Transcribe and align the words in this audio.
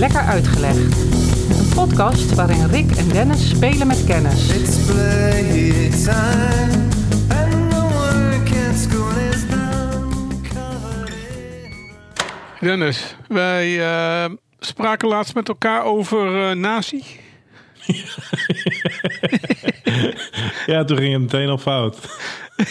Lekker 0.00 0.20
Uitgelegd. 0.20 0.96
Een 1.58 1.68
podcast 1.74 2.34
waarin 2.34 2.66
Rick 2.66 2.96
en 2.96 3.08
Dennis 3.08 3.48
spelen 3.48 3.86
met 3.86 4.04
kennis. 4.04 4.48
It's 4.48 4.76
playtime, 4.86 6.88
and 7.28 7.70
the 7.70 7.88
work 7.92 8.48
at 8.68 8.76
school 8.76 9.16
is 9.32 9.46
done. 9.48 10.08
Covered 10.42 11.14
in 12.60 12.68
Dennis, 12.68 13.16
wij 13.28 13.80
eh, 13.80 14.30
spraken 14.58 15.08
laatst 15.08 15.34
met 15.34 15.48
elkaar 15.48 15.84
over 15.84 16.48
eh 16.50 16.56
nazi. 16.56 17.02
Ja, 20.66 20.84
toen 20.84 20.96
ging 20.96 21.12
het 21.12 21.20
meteen 21.22 21.48
al 21.48 21.58
fout. 21.58 21.98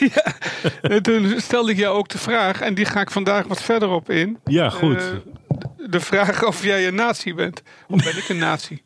En 0.82 1.04
toen 1.04 1.34
stelde 1.38 1.72
ik 1.72 1.78
jou 1.78 1.98
ook 1.98 2.10
de 2.10 2.18
vraag, 2.18 2.62
en 2.62 2.74
die 2.74 2.86
ga 2.86 3.02
ik 3.02 3.12
vandaag 3.12 3.48
wat 3.48 3.62
verder 3.62 3.90
op 3.90 4.10
in. 4.10 4.38
Ja, 4.44 4.70
goed. 4.70 4.98
Eh, 4.98 5.04
de 5.90 6.00
vraag 6.00 6.44
of 6.46 6.64
jij 6.64 6.88
een 6.88 6.96
nazi 6.96 7.34
bent. 7.34 7.62
Of 7.88 8.04
ben 8.04 8.18
ik 8.18 8.30
een 8.30 8.38
nazi? 8.38 8.84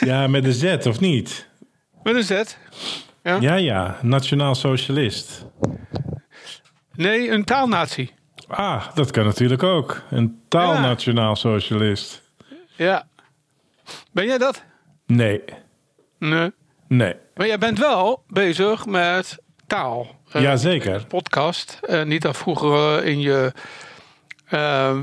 Ja, 0.00 0.26
met 0.26 0.44
een 0.44 0.52
Z 0.52 0.86
of 0.86 1.00
niet? 1.00 1.48
Met 2.02 2.14
een 2.14 2.22
Z? 2.22 2.42
Ja? 3.22 3.36
Ja, 3.40 3.54
ja, 3.54 3.98
nationaal 4.02 4.54
socialist. 4.54 5.44
Nee, 6.94 7.30
een 7.30 7.44
taalnazi. 7.44 8.10
Ah, 8.48 8.86
dat 8.94 9.10
kan 9.10 9.24
natuurlijk 9.24 9.62
ook. 9.62 10.02
Een 10.10 10.40
taalnationaal 10.48 11.36
socialist. 11.36 12.22
Ja. 12.76 13.06
Ben 14.12 14.26
jij 14.26 14.38
dat? 14.38 14.62
Nee, 15.06 15.42
Nee. 16.18 16.52
nee. 16.88 17.14
Maar 17.34 17.46
jij 17.46 17.58
bent 17.58 17.78
wel 17.78 18.24
bezig 18.28 18.86
met 18.86 19.38
taal. 19.66 20.20
Jazeker. 20.32 21.06
podcast. 21.06 21.78
Eh, 21.82 22.02
niet 22.02 22.26
al 22.26 22.34
vroeger 22.34 22.98
eh, 22.98 23.08
in 23.08 23.20
je 23.20 23.52
eh, 24.46 24.98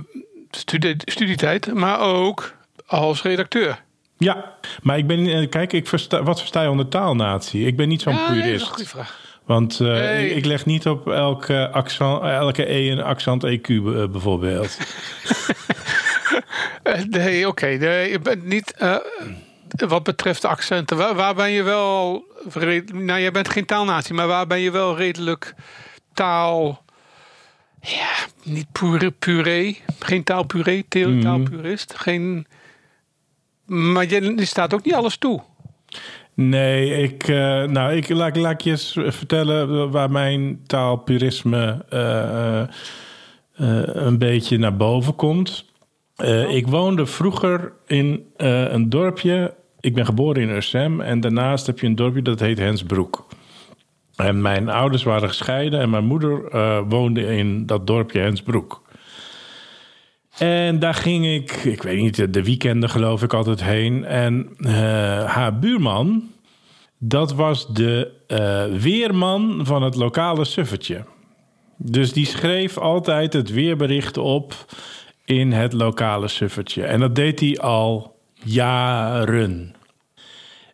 studie- 0.57 0.95
studietijd, 0.97 1.73
maar 1.73 1.99
ook 1.99 2.53
als 2.85 3.21
redacteur. 3.21 3.81
Ja, 4.17 4.53
maar 4.81 4.97
ik 4.97 5.07
ben, 5.07 5.27
eh, 5.27 5.49
kijk, 5.49 5.73
ik 5.73 5.87
versta, 5.87 6.23
wat 6.23 6.39
versta 6.39 6.61
je 6.61 6.69
onder 6.69 6.87
taalnatie? 6.87 7.65
Ik 7.65 7.75
ben 7.77 7.87
niet 7.87 8.01
zo'n 8.01 8.13
Ja, 8.13 8.19
nee, 8.19 8.27
dat 8.27 8.37
is 8.37 8.43
purist. 8.43 8.65
een 8.65 8.71
goede 8.73 8.89
vraag. 8.89 9.21
Want 9.45 9.79
eh, 9.79 10.25
ik, 10.25 10.35
ik 10.35 10.45
leg 10.45 10.65
niet 10.65 10.87
op 10.87 11.07
elke, 11.07 11.69
accent, 11.71 12.21
elke 12.21 12.71
E 12.73 12.89
een 12.91 13.01
accent 13.03 13.43
EQ 13.45 13.67
eh, 13.67 14.07
bijvoorbeeld. 14.07 14.77
Nee, 17.09 17.47
oké. 17.47 17.65
nee, 17.65 18.11
je 18.11 18.19
bent 18.19 18.43
niet. 18.45 18.73
wat 19.87 20.03
betreft 20.03 20.41
de 20.41 20.47
accenten, 20.47 20.97
waar, 20.97 21.15
waar 21.15 21.35
ben 21.35 21.51
je 21.51 21.63
wel. 21.63 22.23
Nou, 22.93 23.19
jij 23.19 23.31
bent 23.31 23.49
geen 23.49 23.65
taalnatie, 23.65 24.13
maar 24.13 24.27
waar 24.27 24.47
ben 24.47 24.59
je 24.59 24.71
wel 24.71 24.97
redelijk 24.97 25.53
taal. 26.13 26.82
Ja, 27.83 28.09
niet 28.43 28.71
pure, 28.71 29.11
puree. 29.11 29.81
Geen 29.99 30.23
taalpuree, 30.23 30.85
taal- 30.87 31.09
Mhm. 31.09 31.21
taalpurist. 31.21 31.93
Geen. 31.97 32.45
Maar 33.65 34.09
je, 34.09 34.45
staat 34.45 34.73
ook 34.73 34.85
niet 34.85 34.93
alles 34.93 35.17
toe. 35.17 35.41
Nee, 36.33 37.03
ik, 37.03 37.23
eh, 37.27 37.63
nou, 37.63 37.93
ik, 37.95 38.09
laat, 38.09 38.35
laat 38.35 38.51
ik 38.51 38.61
je 38.61 38.69
eens 38.69 38.91
vertellen 39.07 39.91
waar 39.91 40.11
mijn 40.11 40.61
taalpurisme 40.65 41.85
eh, 41.89 42.63
een 44.05 44.17
beetje 44.17 44.57
naar 44.57 44.75
boven 44.77 45.15
komt. 45.15 45.65
Eh, 46.15 46.55
Ik 46.55 46.67
woonde 46.67 47.05
vroeger 47.05 47.73
in 47.87 48.25
een 48.37 48.89
dorpje. 48.89 49.53
Ik 49.79 49.93
ben 49.93 50.05
geboren 50.05 50.41
in 50.41 50.49
Ursem 50.49 51.01
en 51.01 51.19
daarnaast 51.19 51.65
heb 51.67 51.79
je 51.79 51.87
een 51.87 51.95
dorpje 51.95 52.21
dat 52.21 52.39
heet 52.39 52.57
Hensbroek. 52.57 53.25
En 54.15 54.41
mijn 54.41 54.69
ouders 54.69 55.03
waren 55.03 55.27
gescheiden 55.27 55.79
en 55.79 55.89
mijn 55.89 56.05
moeder 56.05 56.45
eh, 56.45 56.79
woonde 56.87 57.35
in 57.35 57.65
dat 57.65 57.87
dorpje 57.87 58.19
Hensbroek. 58.19 58.81
En 60.37 60.79
daar 60.79 60.93
ging 60.93 61.25
ik, 61.25 61.51
ik 61.51 61.83
weet 61.83 62.01
niet, 62.01 62.33
de 62.33 62.43
weekenden 62.43 62.89
geloof 62.89 63.23
ik 63.23 63.33
altijd 63.33 63.63
heen. 63.63 64.05
En 64.05 64.49
eh, 64.57 64.73
haar 65.25 65.59
buurman, 65.59 66.29
dat 66.97 67.33
was 67.33 67.73
de 67.73 68.11
eh, 68.27 68.63
weerman 68.81 69.61
van 69.65 69.83
het 69.83 69.95
lokale 69.95 70.45
suffertje. 70.45 71.05
Dus 71.77 72.13
die 72.13 72.25
schreef 72.25 72.77
altijd 72.77 73.33
het 73.33 73.51
weerbericht 73.51 74.17
op 74.17 74.65
in 75.25 75.51
het 75.51 75.73
lokale 75.73 76.27
suffertje. 76.27 76.83
En 76.83 76.99
dat 76.99 77.15
deed 77.15 77.39
hij 77.39 77.59
al 77.59 78.19
jaren. 78.43 79.75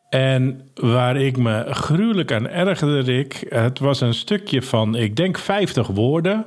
En 0.10 0.70
waar 0.74 1.16
ik 1.18 1.38
me 1.38 1.66
gruwelijk 1.70 2.32
aan 2.32 2.48
ergerde, 2.48 3.00
Rick, 3.00 3.46
het 3.50 3.80
was 3.80 4.02
een 4.02 4.14
stukje 4.14 4.62
van, 4.62 4.96
ik 4.96 5.16
denk 5.16 5.38
50 5.38 5.88
woorden. 5.88 6.46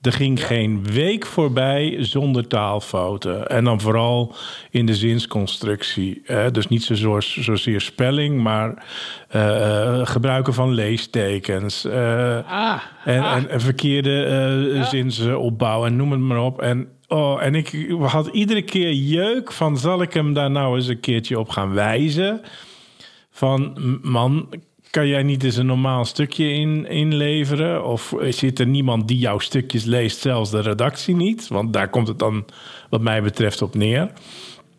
Er 0.00 0.12
ging 0.12 0.46
geen 0.46 0.84
week 0.84 1.26
voorbij 1.26 1.96
zonder 2.00 2.46
taalfouten. 2.46 3.46
En 3.48 3.64
dan 3.64 3.80
vooral 3.80 4.34
in 4.70 4.86
de 4.86 4.94
zinsconstructie. 4.94 6.22
Dus 6.52 6.68
niet 6.68 6.84
zo, 6.84 7.20
zozeer 7.20 7.80
spelling, 7.80 8.42
maar 8.42 8.84
eh, 9.28 9.72
eh, 10.00 10.06
gebruiken 10.06 10.54
van 10.54 10.70
leestekens. 10.72 11.84
eh, 11.84 12.38
Ah, 12.50 12.80
en, 13.04 13.22
en, 13.22 13.48
en 13.48 13.60
verkeerde 13.60 14.24
eh, 14.74 14.84
zinsopbouw 14.84 15.86
en 15.86 15.96
noem 15.96 16.10
het 16.10 16.20
maar 16.20 16.40
op. 16.42 16.62
En, 16.62 16.88
oh, 17.12 17.42
en 17.42 17.54
ik 17.54 17.94
had 18.00 18.26
iedere 18.26 18.62
keer 18.62 18.92
jeuk 18.92 19.52
van... 19.52 19.78
zal 19.78 20.02
ik 20.02 20.12
hem 20.12 20.32
daar 20.32 20.50
nou 20.50 20.76
eens 20.76 20.86
een 20.86 21.00
keertje 21.00 21.38
op 21.38 21.48
gaan 21.48 21.72
wijzen? 21.72 22.40
Van, 23.30 23.78
man, 24.02 24.48
kan 24.90 25.06
jij 25.06 25.22
niet 25.22 25.44
eens 25.44 25.56
een 25.56 25.66
normaal 25.66 26.04
stukje 26.04 26.52
in, 26.52 26.86
inleveren? 26.86 27.84
Of 27.84 28.14
zit 28.28 28.58
er 28.58 28.66
niemand 28.66 29.08
die 29.08 29.18
jouw 29.18 29.38
stukjes 29.38 29.84
leest, 29.84 30.18
zelfs 30.18 30.50
de 30.50 30.60
redactie 30.60 31.16
niet? 31.16 31.48
Want 31.48 31.72
daar 31.72 31.88
komt 31.88 32.08
het 32.08 32.18
dan 32.18 32.44
wat 32.90 33.00
mij 33.00 33.22
betreft 33.22 33.62
op 33.62 33.74
neer. 33.74 34.12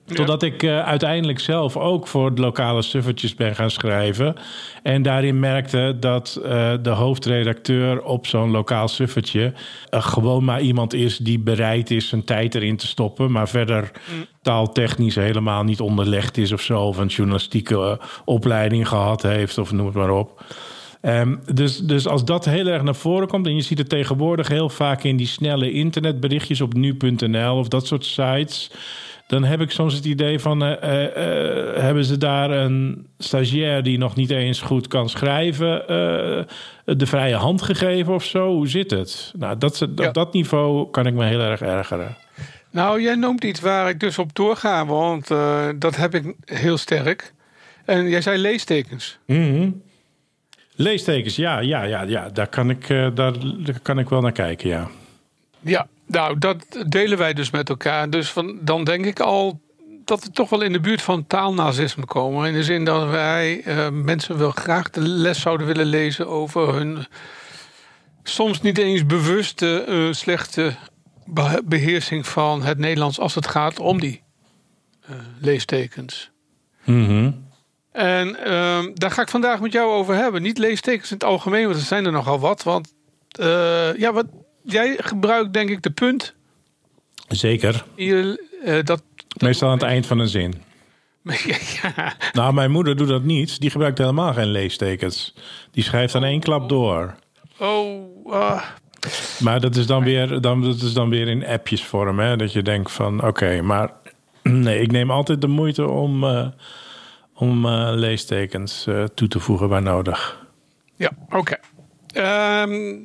Totdat 0.06 0.44
ik 0.44 0.64
eh, 0.64 0.80
uiteindelijk 0.80 1.40
zelf 1.40 1.78
ook 1.78 2.08
voor 2.08 2.36
de 2.36 2.42
lokale 2.42 2.82
suffertjes 2.82 3.36
ben 3.36 3.56
gaan 3.56 3.72
schrijven. 3.72 4.36
En 4.84 5.02
daarin 5.02 5.40
merkte 5.40 5.96
dat 6.00 6.40
eh, 6.44 6.74
de 6.82 6.90
hoofdredacteur 6.90 8.04
op 8.04 8.28
zo'n 8.28 8.52
lokaal 8.52 8.88
suffertje... 8.88 9.54
eh, 9.90 10.04
gewoon 10.04 10.44
maar 10.44 10.62
iemand 10.62 10.94
is 10.94 11.18
die 11.18 11.40
bereid 11.40 11.92
is 11.92 12.08
zijn 12.08 12.24
tijd 12.24 12.56
erin 12.56 12.78
te 12.78 12.88
stoppen... 12.88 13.32
maar 13.32 13.50
verder 13.50 13.92
taaltechnisch 14.42 15.16
helemaal 15.16 15.64
niet 15.64 15.80
onderlegd 15.80 16.38
is 16.38 16.52
of 16.52 16.62
zo... 16.62 16.82
of 16.82 16.98
een 16.98 17.08
journalistieke 17.08 18.00
opleiding 18.26 18.88
gehad 18.88 19.22
heeft 19.22 19.58
of 19.58 19.72
noem 19.72 19.86
het 19.86 19.96
maar 19.96 20.12
op. 20.12 20.44
Ehm, 21.02 21.36
dus, 21.54 21.78
dus 21.78 22.08
als 22.08 22.26
dat 22.26 22.46
heel 22.46 22.68
erg 22.68 22.84
naar 22.84 22.96
voren 22.96 23.28
komt... 23.28 23.48
en 23.48 23.56
je 23.56 23.62
ziet 23.62 23.78
het 23.78 23.90
tegenwoordig 23.90 24.48
heel 24.48 24.70
vaak 24.70 25.04
in 25.04 25.18
die 25.18 25.28
snelle 25.28 25.72
internetberichtjes 25.72 26.62
op 26.62 26.74
nu.nl... 26.74 27.56
of 27.56 27.68
dat 27.68 27.88
soort 27.88 28.06
sites 28.06 28.72
dan 29.28 29.44
heb 29.44 29.62
ik 29.62 29.72
soms 29.72 29.94
het 29.94 30.06
idee 30.06 30.40
van... 30.40 30.64
eh, 30.64 30.72
eh, 30.72 31.06
eh, 31.06 31.82
hebben 31.82 32.06
ze 32.06 32.18
daar 32.18 32.52
een 32.52 33.08
stagiair 33.18 33.84
die 33.84 33.98
nog 33.98 34.16
niet 34.16 34.30
eens 34.30 34.62
goed 34.62 34.88
kan 34.88 35.10
schrijven... 35.10 35.84
de 36.86 37.06
vrije 37.06 37.36
hand 37.36 37.62
gegeven 37.62 38.14
of 38.14 38.24
zo? 38.24 38.48
Hoe 38.48 38.68
zit 38.68 38.92
het? 38.92 39.34
Nou, 39.38 39.58
dat, 39.58 39.82
op 39.82 40.00
Ja. 40.00 40.12
dat 40.12 40.34
niveau 40.34 40.92
kan 40.92 41.06
ik 41.06 41.14
me 41.14 41.26
heel 41.26 41.40
erg 41.42 41.62
ergeren. 41.62 42.18
Nou, 42.72 43.02
jij 43.02 43.16
noemt 43.16 43.44
iets 43.44 43.60
waar 43.60 43.90
ik 43.90 44.00
dus 44.00 44.18
op 44.18 44.36
doorga, 44.36 44.86
want 44.86 45.28
dat 45.76 45.96
heb 45.96 46.16
ik 46.16 46.36
heel 46.46 46.78
sterk. 46.78 47.34
En 47.86 48.10
jij 48.10 48.22
zei 48.22 48.38
leestekens. 48.38 49.18
Mhm. 49.26 49.70
Leestekens, 50.76 51.36
ja, 51.36 51.60
ja, 51.60 51.84
ja, 51.84 52.02
ja. 52.02 52.30
Daar, 52.30 52.48
kan 52.48 52.70
ik, 52.70 52.88
daar, 52.88 53.14
daar 53.14 53.80
kan 53.82 54.00
ik 54.00 54.10
wel 54.10 54.22
naar 54.22 54.32
kijken, 54.32 54.70
ja. 54.70 54.90
Ja, 55.64 55.88
nou, 56.08 56.38
dat 56.38 56.66
delen 56.88 57.18
wij 57.18 57.34
dus 57.34 57.52
met 57.52 57.70
elkaar. 57.70 58.10
Dus 58.10 58.32
van, 58.32 58.58
dan 58.62 58.84
denk 58.84 59.06
ik 59.06 59.20
al 59.20 59.62
dat 60.06 60.24
we 60.24 60.32
toch 60.32 60.50
wel 60.50 60.62
in 60.62 60.72
de 60.72 60.80
buurt 60.80 61.02
van 61.02 61.28
taalnazisme 61.28 62.06
komen. 62.06 62.48
In 62.48 62.54
de 62.54 62.64
zin 62.64 62.86
dat 62.86 63.10
wij 63.10 63.62
eh, 63.64 63.90
mensen 63.90 64.38
wel 64.38 64.52
graag 64.52 64.90
de 64.90 65.02
les 65.02 65.42
zouden 65.42 65.68
willen 65.68 65.86
lezen 65.86 66.28
over 66.28 66.74
hun 66.74 67.06
soms 68.24 68.62
niet 68.62 68.78
eens 68.78 69.06
bewuste 69.06 69.84
eh, 69.84 70.12
slechte 70.12 70.76
be- 71.26 71.62
beheersing 71.66 72.28
van 72.28 72.64
het 72.64 72.78
Nederlands 72.78 73.20
als 73.20 73.36
het 73.36 73.48
gaat 73.48 73.80
om 73.80 74.00
die 74.00 74.24
eh, 75.02 75.16
leestekens. 75.40 76.32
Mhm. 76.84 77.32
En 77.92 78.36
ehm, 78.36 78.92
daar 78.94 79.12
ga 79.12 79.22
ik 79.22 79.30
vandaag 79.30 79.60
met 79.60 79.72
jou 79.72 79.92
over 79.92 80.16
hebben. 80.16 80.42
Niet 80.42 80.58
leestekens 80.58 81.10
in 81.12 81.16
het 81.16 81.26
algemeen, 81.26 81.64
want 81.64 81.76
er 81.76 81.82
zijn 81.82 82.06
er 82.06 82.12
nogal 82.12 82.40
wat. 82.40 82.64
Want 82.64 82.94
ja, 83.98 84.14
wat, 84.14 84.26
jij 84.64 84.98
gebruikt 85.00 85.54
denk 85.54 85.70
ik 85.70 85.82
de 85.82 85.92
punt. 85.92 86.34
Zeker. 87.28 87.86
Je, 87.96 88.48
eh, 88.66 88.84
dat, 88.84 89.04
Meestal 89.38 89.68
aan 89.70 89.78
het 89.78 89.84
eind 89.84 90.06
van 90.06 90.20
een 90.20 90.28
zin. 90.28 90.54
ja, 91.82 92.16
Nou, 92.34 92.54
mijn 92.54 92.72
moeder 92.72 92.96
doet 92.96 93.08
dat 93.08 93.24
niet. 93.24 93.60
Die 93.60 93.70
gebruikt 93.70 93.98
helemaal 93.98 94.34
geen 94.34 94.52
leestekens. 94.52 95.34
Die 95.72 95.84
schrijft 95.84 96.16
aan 96.16 96.24
één 96.24 96.40
klap 96.40 96.70
door. 96.70 97.16
oh, 97.58 98.34
ah, 98.34 98.64
Maar 99.40 99.60
dat 99.60 99.76
is 99.76 99.86
dan 99.86 100.04
weer, 100.04 100.42
dan, 100.42 100.62
dat 100.62 100.82
is 100.82 100.94
dan 100.94 101.10
weer 101.10 101.28
in 101.28 101.46
appjesvorm. 101.46 102.20
Hè? 102.20 102.36
Dat 102.36 102.54
je 102.54 102.62
denkt 102.62 102.92
van 102.92 103.24
oké, 103.26 103.62
maar 103.62 103.94
nee, 104.44 104.82
ik 104.82 104.92
neem 104.92 105.12
altijd 105.12 105.42
de 105.42 105.48
moeite 105.48 105.88
om, 105.88 106.24
eh, 106.24 106.48
om 107.34 107.66
eh, 107.66 107.90
leestekens 107.94 108.88
toe 109.14 109.28
te 109.28 109.40
voegen 109.40 109.70
waar 109.70 109.82
nodig. 109.82 110.46
ja, 110.96 111.12
oké. 111.30 111.56
Ehm, 112.14 112.96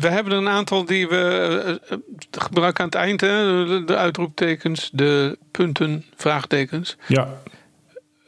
we 0.00 0.08
hebben 0.08 0.32
er 0.32 0.38
een 0.38 0.48
aantal 0.48 0.84
die 0.84 1.08
we 1.08 1.16
eh, 1.16 1.92
eh, 1.92 1.98
gebruiken 2.30 2.84
aan 2.84 2.90
het 2.90 2.98
eind. 2.98 3.20
Hè? 3.20 3.84
De, 3.84 3.96
uitroeptekens, 3.96 4.90
de 4.92 5.38
punten, 5.50 6.04
vraagtekens. 6.16 6.96
Ja, 7.06 7.28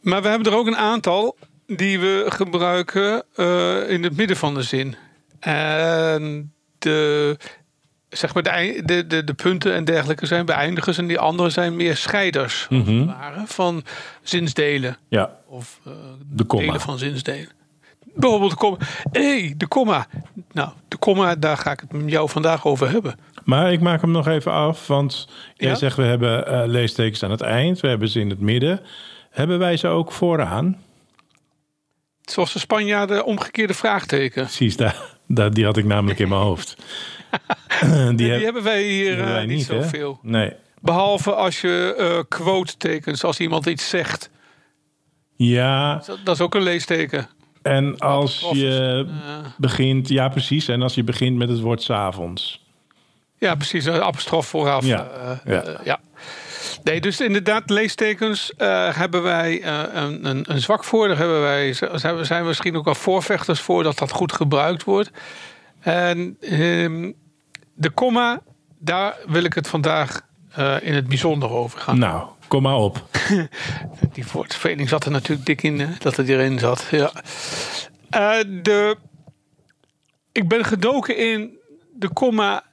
Maar 0.00 0.22
we 0.22 0.28
hebben 0.28 0.52
er 0.52 0.58
ook 0.58 0.66
een 0.66 0.76
aantal 0.76 1.36
die 1.66 2.00
we 2.00 2.24
gebruiken 2.28 3.24
eh, 3.34 3.90
in 3.90 4.02
het 4.02 4.16
midden 4.16 4.36
van 4.36 4.54
de 4.54 4.62
zin. 4.62 4.96
En 5.40 6.52
de, 6.78 7.36
zeg 8.08 8.34
maar 8.34 8.42
de, 8.42 8.82
de, 8.84 9.06
de, 9.06 9.24
de 9.24 9.34
punten 9.34 9.74
en 9.74 9.84
dergelijke 9.84 10.26
zijn 10.26 10.46
beëindigers. 10.46 10.98
En 10.98 11.06
die 11.06 11.18
andere 11.18 11.50
zijn 11.50 11.76
meer 11.76 11.96
scheiders 11.96 12.66
als 12.70 12.86
het 12.86 13.06
ware, 13.06 13.42
van 13.46 13.84
zinsdelen. 14.22 14.96
ja. 15.08 15.36
Of 15.46 15.80
De 16.32 16.46
delen 16.46 16.80
van 16.80 16.98
zinsdelen. 16.98 17.55
Bijvoorbeeld 18.16 18.50
de 18.50 18.56
komma. 18.56 18.76
Hé, 19.12 19.40
hey, 19.40 19.54
de 19.56 19.66
komma. 19.66 20.06
Nou, 20.52 20.70
de 20.88 20.96
komma, 20.96 21.34
daar 21.34 21.56
ga 21.56 21.70
ik 21.70 21.80
het 21.80 21.92
met 21.92 22.10
jou 22.10 22.28
vandaag 22.28 22.66
over 22.66 22.90
hebben. 22.90 23.18
Maar 23.44 23.72
ik 23.72 23.80
maak 23.80 24.00
hem 24.00 24.10
nog 24.10 24.26
even 24.28 24.52
af, 24.52 24.86
want 24.86 25.28
jij 25.54 25.68
Ja? 25.70 25.74
zegt 25.76 25.96
we 25.96 26.02
hebben 26.02 26.46
eh, 26.46 26.62
leestekens 26.66 27.22
aan 27.22 27.30
het 27.30 27.40
eind, 27.40 27.80
we 27.80 27.88
hebben 27.88 28.08
ze 28.08 28.20
in 28.20 28.30
het 28.30 28.40
midden. 28.40 28.80
Hebben 29.30 29.58
wij 29.58 29.76
ze 29.76 29.88
ook 29.88 30.12
vooraan? 30.12 30.80
Zoals 32.22 32.52
de 32.52 32.58
Spanjaarden 32.58 33.24
omgekeerde 33.24 33.74
vraagteken. 33.74 34.42
Precies, 34.42 34.76
daar, 34.76 35.02
daar, 35.28 35.50
die 35.50 35.64
had 35.64 35.76
ik 35.76 35.84
namelijk 35.84 36.18
in 36.18 36.28
mijn 36.28 36.40
hoofd. 36.40 36.76
die, 37.80 38.14
Die, 38.14 38.30
heb- 38.30 38.42
hebben 38.42 38.62
wij 38.62 38.82
hier 38.82 39.16
hebben 39.16 39.36
eh, 39.40 39.46
niet, 39.46 39.64
zoveel. 39.64 40.18
Nee. 40.22 40.52
Behalve 40.80 41.34
als 41.34 41.60
je 41.60 41.94
eh 41.98 42.18
quote 42.28 42.76
tekens, 42.76 43.24
als 43.24 43.40
iemand 43.40 43.66
iets 43.66 43.88
zegt. 43.88 44.30
Ja, 45.36 45.96
Dat, 46.06 46.18
dat 46.24 46.34
is 46.34 46.40
ook 46.40 46.54
een 46.54 46.62
leesteken. 46.62 47.28
En 47.66 47.98
als 47.98 48.42
Of- 48.42 48.56
je 48.56 49.06
begint, 49.56 50.08
ja 50.08 50.28
precies, 50.28 50.68
en 50.68 50.82
als 50.82 50.94
je 50.94 51.04
begint 51.04 51.36
met 51.36 51.48
het 51.48 51.60
woord 51.60 51.82
's 51.82 51.90
avonds. 51.90 52.64
ja, 53.38 53.54
precies. 53.54 53.84
Een 53.84 54.02
apostrof 54.02 54.46
vooraf. 54.46 54.84
Ja, 54.84 55.06
eh, 55.08 55.52
ja. 55.52 55.62
eh, 55.62 55.84
ja. 55.84 55.98
Nee, 56.84 57.00
dus 57.00 57.20
inderdaad, 57.20 57.70
leestekens 57.70 58.52
eh, 58.56 58.94
hebben 58.96 59.22
wij 59.22 59.64
een, 59.94 60.26
een, 60.26 60.44
een 60.52 60.60
zwak 60.60 60.84
voor. 60.84 61.08
Daar 61.08 61.16
hebben 61.18 61.40
wij, 61.40 61.72
zijn 61.72 62.16
we 62.16 62.24
zijn 62.24 62.42
we 62.42 62.48
misschien 62.48 62.76
ook 62.76 62.84
wel 62.84 62.94
voorvechters 62.94 63.60
voor 63.60 63.82
dat 63.82 63.98
dat 63.98 64.10
goed 64.10 64.32
gebruikt 64.32 64.84
wordt. 64.84 65.10
En 65.80 66.36
ehm, 66.40 67.12
de 67.74 67.90
komma, 67.90 68.40
daar 68.78 69.16
wil 69.26 69.44
ik 69.44 69.54
het 69.54 69.68
vandaag 69.68 70.20
in 70.80 70.94
het 70.94 71.06
bijzonder 71.08 71.50
over 71.50 71.80
gaan. 71.80 71.98
Nou, 71.98 72.28
kom 72.48 72.62
maar 72.62 72.76
op. 72.76 73.04
Die 74.12 74.24
woordverveling 74.32 74.88
zat 74.88 75.04
er 75.04 75.10
natuurlijk 75.10 75.46
dik 75.46 75.62
in, 75.62 75.96
dat 75.98 76.16
het 76.16 76.28
erin 76.28 76.58
zat. 76.58 76.86
Ja. 76.90 77.12
Eh, 78.10 78.44
de, 78.62 78.96
ik 80.32 80.48
ben 80.48 80.64
gedoken 80.64 81.16
in 81.16 81.58
de 81.92 82.08
komma 82.08 82.64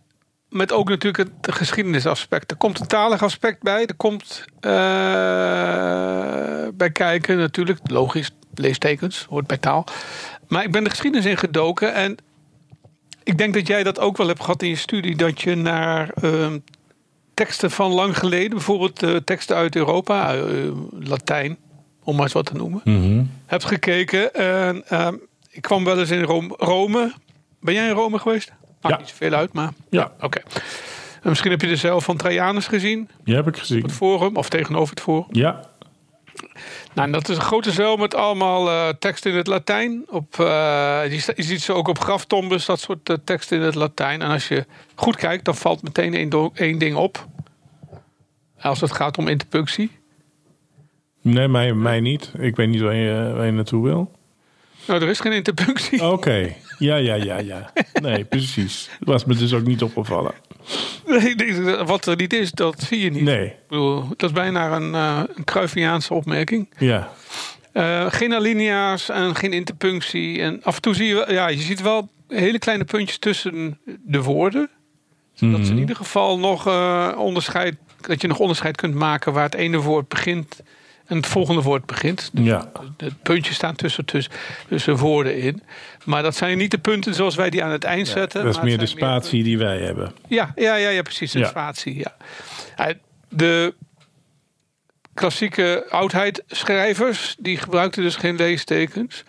met 0.49 0.71
ook 0.71 0.89
natuurlijk 0.89 1.17
het 1.17 1.55
geschiedenisaspect. 1.55 2.51
Er 2.51 2.57
komt 2.57 2.79
een 2.79 2.87
talig 2.87 3.23
aspect 3.23 3.61
bij. 3.61 3.85
Er 3.85 3.95
komt 3.95 4.45
eh, 4.59 4.71
bij 6.73 6.91
kijken 6.91 7.37
natuurlijk, 7.37 7.79
logisch, 7.83 8.31
leestekens, 8.53 9.25
hoort 9.29 9.47
bij 9.47 9.57
taal. 9.57 9.85
Maar 10.47 10.63
ik 10.63 10.71
ben 10.71 10.83
de 10.83 10.89
geschiedenis 10.89 11.25
in 11.25 11.37
gedoken 11.37 11.93
en 11.93 12.17
ik 13.23 13.37
denk 13.37 13.53
dat 13.53 13.67
jij 13.67 13.83
dat 13.83 13.99
ook 13.99 14.17
wel 14.17 14.27
hebt 14.27 14.41
gehad 14.41 14.61
in 14.61 14.69
je 14.69 14.75
studie. 14.75 15.15
Dat 15.15 15.41
je 15.41 15.55
naar 15.55 16.09
ehm, 16.09 16.59
teksten 17.33 17.71
van 17.71 17.91
lang 17.91 18.17
geleden, 18.17 18.49
bijvoorbeeld 18.49 19.03
eh, 19.03 19.15
teksten 19.15 19.55
uit 19.55 19.75
Europa, 19.75 20.33
eh, 20.35 20.43
Latijn, 20.99 21.57
om 22.03 22.13
maar 22.15 22.23
eens 22.23 22.33
wat 22.33 22.45
te 22.45 22.53
noemen, 22.55 22.81
Mhm. 22.83 23.23
hebt 23.45 23.65
gekeken. 23.65 24.33
En 24.33 24.83
ehm, 24.87 25.15
ik 25.49 25.61
kwam 25.61 25.83
wel 25.83 25.99
eens 25.99 26.09
in 26.11 26.23
Rome. 26.23 26.53
Rome. 26.57 27.13
Ben 27.61 27.73
jij 27.73 27.87
in 27.87 27.93
Rome 27.93 28.19
geweest? 28.19 28.51
Maakt 28.81 28.95
Ja. 28.95 29.01
niet 29.01 29.09
zoveel 29.09 29.33
uit, 29.33 29.53
maar 29.53 29.71
Ja, 29.89 30.11
oké. 30.21 30.41
En 31.21 31.29
misschien 31.29 31.51
heb 31.51 31.61
je 31.61 31.67
de 31.67 31.75
cel 31.75 32.01
van 32.01 32.17
Trajanus 32.17 32.67
gezien, 32.67 33.09
die 33.23 33.35
heb 33.35 33.47
ik 33.47 33.57
gezien. 33.57 33.81
het 33.81 33.91
forum, 33.91 34.35
of 34.35 34.49
tegenover 34.49 34.89
het 34.89 35.03
forum. 35.03 35.25
Ja, 35.31 35.59
Nou, 36.93 37.07
en 37.07 37.11
dat 37.11 37.29
is 37.29 37.35
een 37.35 37.41
grote 37.41 37.71
zeil 37.71 37.97
met 37.97 38.15
allemaal 38.15 38.69
eh, 38.69 38.89
teksten 38.99 39.31
in 39.31 39.37
het 39.37 39.47
Latijn. 39.47 40.03
Op, 40.07 40.39
eh, 40.39 41.01
je, 41.09 41.33
ziet 41.35 41.61
ze 41.61 41.73
ook 41.73 41.87
op 41.87 41.99
graftombes, 41.99 42.65
dat 42.65 42.79
soort 42.79 43.09
eh, 43.09 43.15
teksten 43.23 43.57
in 43.57 43.63
het 43.63 43.75
Latijn. 43.75 44.21
En 44.21 44.29
als 44.29 44.47
je 44.47 44.65
goed 44.95 45.15
kijkt, 45.15 45.45
dan 45.45 45.55
valt 45.55 45.81
meteen 45.81 46.31
één, 46.53 46.77
ding 46.77 46.95
op. 46.95 47.27
Als 48.59 48.81
het 48.81 48.91
gaat 48.91 49.17
om 49.17 49.27
interpunctie. 49.27 49.91
nee, 51.21 51.47
mij, 51.47 51.73
mij 51.73 51.99
niet. 51.99 52.31
Ik 52.37 52.55
weet 52.55 52.69
niet 52.69 52.81
waar 52.81 52.95
je, 52.95 53.33
waar 53.35 53.45
je 53.45 53.51
naartoe 53.51 53.83
wil. 53.83 54.11
Nou, 54.87 55.01
er 55.01 55.09
is 55.09 55.19
geen 55.19 55.31
interpunctie. 55.31 56.03
Oké, 56.11 56.53
ja, 56.77 56.95
ja, 56.95 57.15
ja, 57.15 57.37
ja. 57.37 57.71
Nee, 58.01 58.23
precies. 58.23 58.89
Dat 58.99 59.07
was 59.07 59.25
me 59.25 59.35
dus 59.35 59.53
ook 59.53 59.65
niet 59.65 59.83
opgevallen. 59.83 60.33
Nee, 61.05 61.35
wat 61.85 62.05
er 62.05 62.15
niet 62.15 62.33
is, 62.33 62.51
dat 62.51 62.81
zie 62.81 62.99
je 63.03 63.09
niet. 63.11 63.21
Nee, 63.23 63.45
Ik 63.45 63.55
bedoel, 63.67 64.07
dat 64.17 64.29
is 64.29 64.31
bijna 64.35 64.71
een, 64.75 64.95
eh 64.95 65.21
een 65.35 65.43
opmerking. 66.09 66.69
ja. 66.77 67.09
Eh, 67.73 68.05
geen 68.11 68.33
alinea's 68.33 69.09
en 69.09 69.35
geen 69.35 69.53
interpunctie. 69.53 70.41
En 70.41 70.59
af 70.63 70.75
en 70.75 70.81
toe 70.81 70.93
zie 70.95 71.07
je, 71.07 71.13
wel- 71.13 71.31
ja, 71.31 71.47
je 71.47 71.57
ziet 71.57 71.81
wel 71.81 72.09
hele 72.27 72.59
kleine 72.59 72.83
puntjes 72.83 73.17
tussen 73.17 73.79
de 74.03 74.21
woorden. 74.21 74.69
Zodat 75.33 75.57
Mhm. 75.57 75.65
ze 75.65 75.71
in 75.73 75.79
ieder 75.79 75.95
geval 75.95 76.39
nog 76.39 76.67
eh, 76.67 77.11
onderscheid, 77.17 77.75
dat 78.01 78.21
je 78.21 78.27
nog 78.27 78.39
onderscheid 78.39 78.75
kunt 78.77 78.93
maken 78.95 79.33
waar 79.33 79.43
het 79.43 79.55
ene 79.55 79.77
woord 79.77 80.07
begint 80.07 80.61
en 81.15 81.19
het 81.21 81.27
volgende 81.31 81.61
woord 81.61 81.85
begint. 81.85 82.31
Ja, 82.33 82.71
De 82.97 83.11
puntjes 83.23 83.55
staan 83.55 83.75
tussen, 83.75 84.05
tussen, 84.05 84.31
tussen 84.67 84.95
woorden 84.97 85.37
in. 85.37 85.63
Maar 86.05 86.23
dat 86.23 86.35
zijn 86.35 86.57
niet 86.57 86.71
de 86.71 86.77
punten 86.77 87.13
zoals 87.13 87.35
wij 87.35 87.49
die 87.49 87.63
aan 87.63 87.71
het 87.71 87.83
eind 87.83 88.07
zetten. 88.07 88.43
dat 88.43 88.55
is 88.55 88.61
meer 88.61 88.71
het 88.79 88.87
de 88.87 88.95
meer 88.95 89.03
spatie 89.03 89.43
die 89.43 89.57
wij 89.57 89.77
hebben. 89.77 90.13
ja, 90.27 90.51
ja, 90.55 90.75
ja, 90.75 90.89
ja 90.89 91.01
precies. 91.01 91.31
De 91.31 91.39
Ja. 91.39 91.47
spatie, 91.47 91.97
ja. 91.97 92.15
Ja, 92.77 92.93
De 93.29 93.73
klassieke 95.13 95.85
oudheidschrijvers, 95.89 97.35
die 97.39 97.57
gebruikten 97.57 98.03
dus 98.03 98.15
geen 98.15 98.35
leestekens. 98.35 99.23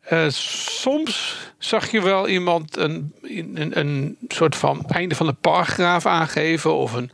Eh, 0.00 0.24
soms 0.28 1.38
zag 1.58 1.90
je 1.90 2.02
wel 2.02 2.28
iemand 2.28 2.76
een, 2.76 3.14
een, 3.54 3.78
een 3.78 4.16
soort 4.28 4.56
van 4.56 4.84
einde 4.88 5.14
van 5.14 5.26
een 5.28 5.36
paragraaf 5.36 6.06
aangeven... 6.06 6.74
of 6.74 6.92
een 6.92 7.10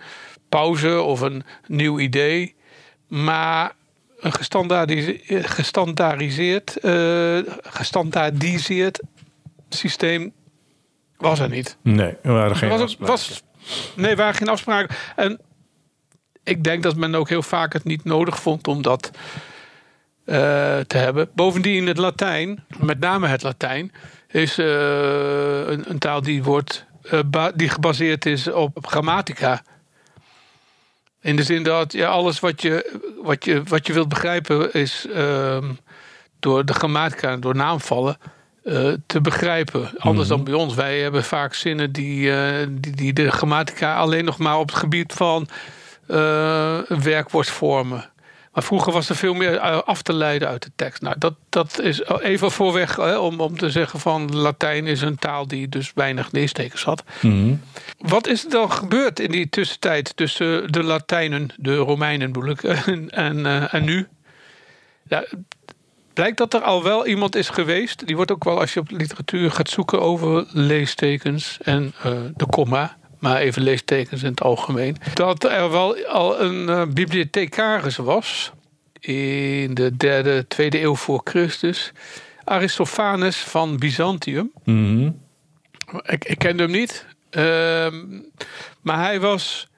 pauze 0.48 1.00
of 1.02 1.20
een 1.20 1.44
nieuw 1.66 1.98
idee. 1.98 2.54
Maar 3.08 3.72
gestandaardiseerd, 4.18 6.76
eh, 6.76 7.38
gestandaardiseerd 7.62 9.00
systeem 9.68 10.32
was 11.16 11.38
er 11.38 11.48
niet. 11.48 11.76
Nee, 11.82 12.16
er 12.22 12.32
waren 12.32 12.56
geen 12.56 12.68
was, 12.68 12.80
afspraken. 12.80 13.14
was, 13.14 13.42
nee, 13.94 14.10
er 14.10 14.16
waren 14.16 14.34
geen 14.34 14.48
afspraken. 14.48 14.96
En 15.16 15.40
ik 16.42 16.64
denk 16.64 16.82
dat 16.82 16.96
men 16.96 17.14
ook 17.14 17.28
heel 17.28 17.42
vaak 17.42 17.72
het 17.72 17.84
niet 17.84 18.04
nodig 18.04 18.40
vond 18.40 18.66
om 18.66 18.82
dat 18.82 19.10
eh, 20.24 20.36
te 20.78 20.96
hebben. 20.96 21.30
Bovendien 21.34 21.86
het 21.86 21.98
Latijn, 21.98 22.64
met 22.78 23.00
name 23.00 23.26
het 23.26 23.42
Latijn, 23.42 23.92
is 24.28 24.58
eh, 24.58 24.66
een, 25.66 25.90
een 25.90 25.98
taal 25.98 26.22
die, 26.22 26.42
wordt, 26.42 26.86
eh, 27.02 27.46
die 27.54 27.68
gebaseerd 27.68 28.26
is 28.26 28.50
op, 28.50 28.76
op 28.76 28.86
grammatica. 28.86 29.62
In 31.20 31.36
de 31.36 31.42
zin 31.42 31.62
dat 31.62 31.92
ja, 31.92 32.08
alles 32.08 32.40
wat 32.40 32.62
je, 32.62 33.00
wat, 33.22 33.44
je, 33.44 33.62
wat 33.62 33.86
je 33.86 33.92
wilt 33.92 34.08
begrijpen 34.08 34.72
is 34.72 35.06
ehm, 35.14 35.64
door 36.38 36.64
de 36.64 36.72
grammatica, 36.72 37.36
door 37.36 37.54
naamvallen, 37.56 38.18
eh, 38.68 38.92
te 39.06 39.20
begrijpen. 39.20 39.90
Anders 39.98 40.28
dan 40.28 40.44
bij 40.44 40.54
ons. 40.54 40.74
Wij 40.74 41.00
hebben 41.00 41.24
vaak 41.24 41.54
zinnen 41.54 41.92
die, 41.92 42.32
eh, 42.32 42.66
die, 42.70 42.94
die 42.94 43.12
de 43.12 43.30
grammatica 43.30 43.96
alleen 43.96 44.24
nog 44.24 44.38
maar 44.38 44.58
op 44.58 44.68
het 44.68 44.78
gebied 44.78 45.12
van 45.12 45.48
eh, 46.06 46.78
een 46.86 47.02
werkwoord 47.02 47.48
vormen. 47.48 48.10
Maar 48.52 48.62
vroeger 48.62 48.92
was 48.92 49.08
er 49.08 49.16
veel 49.16 49.34
meer 49.34 49.56
eh, 49.56 49.78
af 49.84 50.02
te 50.02 50.12
leiden 50.12 50.48
uit 50.48 50.62
de 50.62 50.70
tekst. 50.76 51.02
Nou, 51.02 51.16
dat, 51.18 51.34
dat 51.48 51.80
is 51.80 52.02
even 52.20 52.50
voorweg 52.50 52.96
hè, 52.96 53.16
om, 53.16 53.40
om 53.40 53.58
te 53.58 53.70
zeggen 53.70 54.00
van 54.00 54.36
Latijn 54.36 54.86
is 54.86 55.00
een 55.00 55.18
taal 55.18 55.46
die 55.46 55.68
dus 55.68 55.92
weinig 55.94 56.28
leestekens 56.32 56.84
had. 56.84 57.04
Mhm. 57.20 57.54
Wat 57.98 58.26
is 58.26 58.44
er 58.44 58.50
dan 58.50 58.72
gebeurd 58.72 59.20
in 59.20 59.30
die 59.30 59.48
tussentijd 59.48 60.16
tussen 60.16 60.72
de 60.72 60.82
Latijnen, 60.82 61.50
de 61.56 61.76
Romeinen 61.76 62.32
bedoel 62.32 62.50
ik, 62.50 62.62
en, 62.86 63.10
en, 63.10 63.46
eh, 63.46 63.74
en 63.74 63.84
nu? 63.84 64.06
Ja, 65.08 65.24
blijkt 66.12 66.38
dat 66.38 66.54
er 66.54 66.60
al 66.60 66.82
wel 66.82 67.06
iemand 67.06 67.36
is 67.36 67.48
geweest. 67.48 68.06
Die 68.06 68.16
wordt 68.16 68.32
ook 68.32 68.44
wel, 68.44 68.60
als 68.60 68.74
je 68.74 68.80
op 68.80 68.90
literatuur 68.90 69.50
gaat 69.50 69.70
zoeken 69.70 70.00
over 70.00 70.46
leestekens 70.52 71.58
en 71.62 71.92
eh, 72.02 72.12
de 72.36 72.46
komma. 72.46 72.96
Maar 73.18 73.36
even 73.36 73.62
leestekens 73.62 74.22
in 74.22 74.30
het 74.30 74.42
algemeen. 74.42 74.96
Dat 75.14 75.44
er 75.44 75.70
wel 75.70 76.06
al 76.06 76.40
een 76.40 76.68
eh, 76.68 76.86
bibliothecaris 76.86 77.96
was. 77.96 78.52
In 79.00 79.74
de 79.74 79.96
derde, 79.96 80.46
tweede 80.48 80.80
eeuw 80.82 80.94
voor 80.94 81.20
Christus. 81.24 81.92
Aristophanes 82.44 83.36
van 83.36 83.76
Byzantium. 83.76 84.52
Mhm. 84.64 85.10
Ik, 86.02 86.24
ik 86.24 86.38
kende 86.38 86.62
hem 86.62 86.72
niet. 86.72 87.06
Ehm, 87.30 87.94
maar 88.80 88.98
hij 88.98 89.20
was 89.20 89.68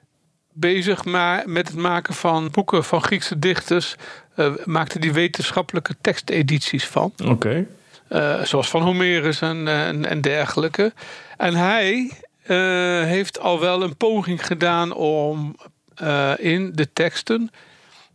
bezig 0.53 1.05
maar 1.05 1.43
met 1.45 1.67
het 1.67 1.77
maken 1.77 2.13
van 2.13 2.49
boeken 2.51 2.83
van 2.83 3.03
Griekse 3.03 3.39
dichters. 3.39 3.95
Eh, 4.35 4.51
maakte 4.65 4.99
die 4.99 5.13
wetenschappelijke 5.13 5.95
tekstedities 6.01 6.85
van. 6.85 7.13
Oké. 7.25 7.65
Eh, 8.07 8.41
zoals 8.43 8.69
van 8.69 8.81
Homerus 8.81 9.41
en, 9.41 9.67
en, 9.67 10.05
en 10.05 10.21
dergelijke. 10.21 10.93
En 11.37 11.55
hij 11.55 12.11
heeft 13.05 13.39
al 13.39 13.59
wel 13.59 13.83
een 13.83 13.97
poging 13.97 14.45
gedaan 14.45 14.93
om 14.93 15.55
eh, 16.01 16.31
in 16.37 16.71
de 16.73 16.93
teksten 16.93 17.51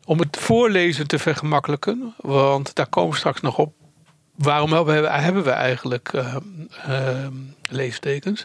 om 0.04 0.18
het 0.18 0.36
voorlezen 0.36 1.06
te 1.06 1.18
vergemakkelijken. 1.18 2.14
Want 2.16 2.74
daar 2.74 2.86
komen 2.86 3.10
we 3.10 3.16
straks 3.16 3.40
nog 3.40 3.58
op. 3.58 3.74
Waarom 4.34 4.72
hebben 4.72 5.42
we, 5.42 5.50
eigenlijk 5.50 6.12
eh, 6.12 6.36
eh, 6.86 7.26
leestekens? 7.70 8.44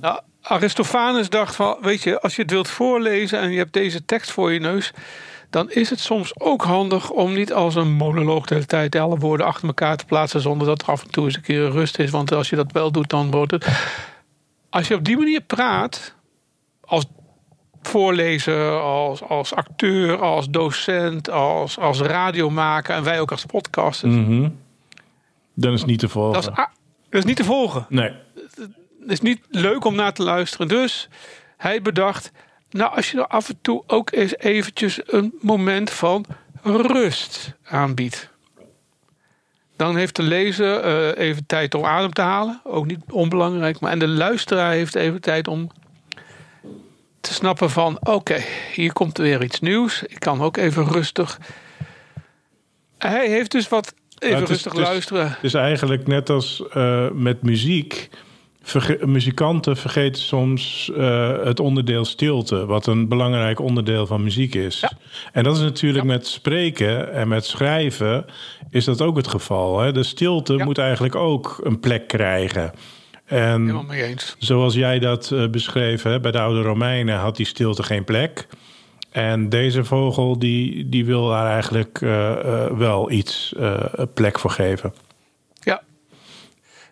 Nou, 0.00 0.20
Aristophanes 0.42 1.28
dacht 1.28 1.54
van, 1.54 1.76
weet 1.80 2.02
je, 2.02 2.20
als 2.20 2.36
je 2.36 2.42
het 2.42 2.50
wilt 2.50 2.68
voorlezen 2.68 3.38
en 3.40 3.50
je 3.50 3.58
hebt 3.58 3.72
deze 3.72 4.04
tekst 4.04 4.30
voor 4.30 4.52
je 4.52 4.60
neus, 4.60 4.92
dan 5.50 5.70
is 5.70 5.90
het 5.90 6.00
soms 6.00 6.40
ook 6.40 6.62
handig 6.62 7.10
om 7.10 7.32
niet 7.32 7.52
als 7.52 7.74
een 7.74 7.92
monoloog 7.92 8.46
de 8.46 8.54
hele 8.54 8.66
tijd 8.66 8.96
alle 8.96 9.18
woorden 9.18 9.46
achter 9.46 9.66
elkaar 9.66 9.96
te 9.96 10.04
plaatsen 10.04 10.40
zonder 10.40 10.66
dat 10.66 10.82
er 10.82 10.88
af 10.88 11.02
en 11.02 11.10
toe 11.10 11.24
eens 11.24 11.36
een 11.36 11.42
keer 11.42 11.70
rust 11.70 11.98
is. 11.98 12.10
Want 12.10 12.32
als 12.32 12.50
je 12.50 12.56
dat 12.56 12.72
wel 12.72 12.92
doet, 12.92 13.10
dan 13.10 13.30
wordt 13.30 13.50
het. 13.50 13.66
Als 14.74 14.88
je 14.88 14.94
op 14.94 15.04
die 15.04 15.16
manier 15.16 15.40
praat, 15.40 16.14
als 16.80 17.04
voorlezer, 17.82 18.80
als, 18.80 19.22
als 19.22 19.54
acteur, 19.54 20.20
als 20.20 20.48
docent, 20.50 21.30
als, 21.30 21.78
als 21.78 22.00
radiomaker 22.00 22.94
en 22.94 23.04
wij 23.04 23.20
ook 23.20 23.30
als 23.30 23.44
podcasters, 23.44 24.14
Mhm. 24.14 24.48
Dan 25.54 25.72
is 25.72 25.80
het 25.80 25.88
niet 25.90 25.98
te 25.98 26.08
volgen. 26.08 26.32
dat, 26.42 26.50
is, 26.50 26.56
dat 26.56 26.68
is 27.10 27.24
niet 27.24 27.36
te 27.36 27.44
volgen. 27.44 27.86
Nee. 27.88 28.12
Het 29.00 29.10
is 29.10 29.20
niet 29.20 29.40
leuk 29.48 29.84
om 29.84 29.94
naar 29.94 30.12
te 30.12 30.22
luisteren. 30.22 30.68
Dus 30.68 31.08
hij 31.56 31.82
bedacht, 31.82 32.32
nou 32.70 32.96
als 32.96 33.10
je 33.10 33.18
er 33.18 33.26
af 33.26 33.48
en 33.48 33.58
toe 33.62 33.82
ook 33.86 34.12
eens 34.12 34.36
eventjes 34.36 35.00
een 35.06 35.34
moment 35.40 35.90
van 35.90 36.24
rust 36.62 37.54
aanbiedt. 37.64 38.30
Dan 39.76 39.96
heeft 39.96 40.16
de 40.16 40.22
lezer 40.22 40.80
eh, 40.80 41.26
even 41.26 41.46
tijd 41.46 41.74
om 41.74 41.84
adem 41.84 42.12
te 42.12 42.20
halen. 42.20 42.60
Ook 42.64 42.86
niet 42.86 43.00
onbelangrijk. 43.10 43.80
Maar 43.80 43.92
en 43.92 43.98
de 43.98 44.08
luisteraar 44.08 44.72
heeft 44.72 44.94
even 44.94 45.20
tijd 45.20 45.48
om 45.48 45.70
te 47.20 47.32
snappen 47.34 47.70
van... 47.70 47.98
oké, 48.00 48.40
hier 48.74 48.92
komt 48.92 49.18
weer 49.18 49.42
iets 49.44 49.60
nieuws. 49.60 50.02
Ik 50.02 50.18
kan 50.20 50.40
ook 50.42 50.56
even 50.56 50.86
rustig... 50.88 51.38
Hij 52.98 53.28
heeft 53.28 53.50
dus 53.50 53.68
wat 53.68 53.94
even 54.18 54.34
het 54.38 54.42
is- 54.44 54.48
rustig 54.50 54.72
het 54.72 54.80
is- 54.80 54.86
luisteren. 54.88 55.28
Het 55.28 55.38
is 55.42 55.54
eigenlijk 55.54 56.06
net 56.06 56.30
als 56.30 56.62
eh, 56.72 57.10
met 57.10 57.42
muziek. 57.42 58.08
Verge- 58.66 59.06
muzikanten 59.06 59.76
vergeten 59.76 60.22
soms 60.22 60.90
eh, 60.96 61.44
het 61.44 61.60
onderdeel 61.60 62.04
stilte, 62.04 62.66
wat 62.66 62.86
een 62.86 63.08
belangrijk 63.08 63.60
onderdeel 63.60 64.06
van 64.06 64.22
muziek 64.22 64.54
is. 64.54 64.80
Ja. 64.80 64.90
En 65.32 65.44
dat 65.44 65.56
is 65.56 65.62
natuurlijk 65.62 66.04
met 66.04 66.26
spreken 66.26 67.12
en 67.12 67.28
met 67.28 67.44
schrijven 67.44 68.24
is 68.70 68.84
dat 68.84 69.02
ook 69.02 69.16
het 69.16 69.28
geval. 69.28 69.80
Hè? 69.80 69.92
De 69.92 70.02
stilte 70.02 70.54
Ja. 70.56 70.64
moet 70.64 70.78
eigenlijk 70.78 71.14
ook 71.14 71.60
een 71.64 71.80
plek 71.80 72.08
krijgen. 72.08 72.72
En 73.24 73.86
mee 73.86 74.02
eens. 74.02 74.36
zoals 74.38 74.74
jij 74.74 74.98
dat 74.98 75.30
eh, 75.30 75.48
beschreef, 75.48 76.02
hè, 76.02 76.20
bij 76.20 76.30
de 76.30 76.40
oude 76.40 76.62
Romeinen 76.62 77.18
had 77.18 77.36
die 77.36 77.46
stilte 77.46 77.82
geen 77.82 78.04
plek. 78.04 78.46
En 79.10 79.48
deze 79.48 79.84
vogel 79.84 80.38
die, 80.38 80.88
die 80.88 81.04
wil 81.04 81.28
daar 81.28 81.46
eigenlijk 81.52 81.98
eh, 82.02 82.66
wel 82.66 83.10
iets 83.10 83.54
plek 84.14 84.38
voor 84.38 84.50
geven. 84.50 84.94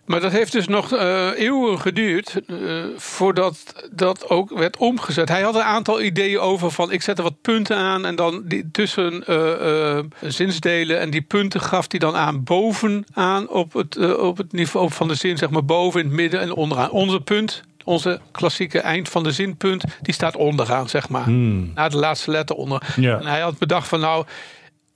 Maar 0.04 0.20
dat 0.20 0.32
heeft 0.32 0.52
dus 0.52 0.68
nog 0.68 0.92
eh, 0.92 1.28
eeuwen 1.36 1.80
geduurd 1.80 2.40
eh, 2.46 2.56
voordat 2.96 3.74
dat 3.92 4.28
ook 4.28 4.58
werd 4.58 4.76
omgezet. 4.76 5.28
Hij 5.28 5.42
had 5.42 5.54
een 5.54 5.62
aantal 5.62 6.02
ideeën 6.02 6.38
over 6.38 6.70
van 6.70 6.92
ik 6.92 7.02
zet 7.02 7.18
er 7.18 7.24
wat 7.24 7.40
punten 7.40 7.76
aan 7.76 8.06
en 8.06 8.16
dan 8.16 8.42
die 8.44 8.70
tussen 8.72 9.26
eh, 9.26 9.98
zinsdelen 10.20 11.00
en 11.00 11.10
die 11.10 11.22
punten 11.22 11.60
gaf 11.60 11.84
hij 11.88 11.98
dan 11.98 12.16
aan 12.16 12.42
bovenaan 12.44 13.48
op 13.48 13.72
het, 13.72 14.16
op 14.16 14.36
het 14.36 14.52
niveau 14.52 14.90
van 14.90 15.08
de 15.08 15.14
zin, 15.14 15.38
zeg 15.38 15.50
maar 15.50 15.64
boven, 15.64 16.00
in 16.00 16.06
het 16.06 16.16
midden 16.16 16.40
en 16.40 16.54
onderaan. 16.54 16.90
Onze 16.90 17.20
punt, 17.20 17.62
onze 17.84 18.20
klassieke 18.30 18.80
eind 18.80 19.08
van 19.08 19.22
de 19.22 19.32
zinpunt, 19.32 19.84
die 20.00 20.14
staat 20.14 20.36
onderaan, 20.36 20.88
zeg 20.88 21.08
maar. 21.08 21.30
Na 21.30 21.88
de 21.88 21.96
laatste 21.96 22.30
letter 22.30 22.56
onder. 22.56 22.82
Ja. 22.96 23.18
En 23.18 23.26
hij 23.26 23.40
had 23.40 23.58
bedacht 23.58 23.88
van 23.88 24.00
nou, 24.00 24.24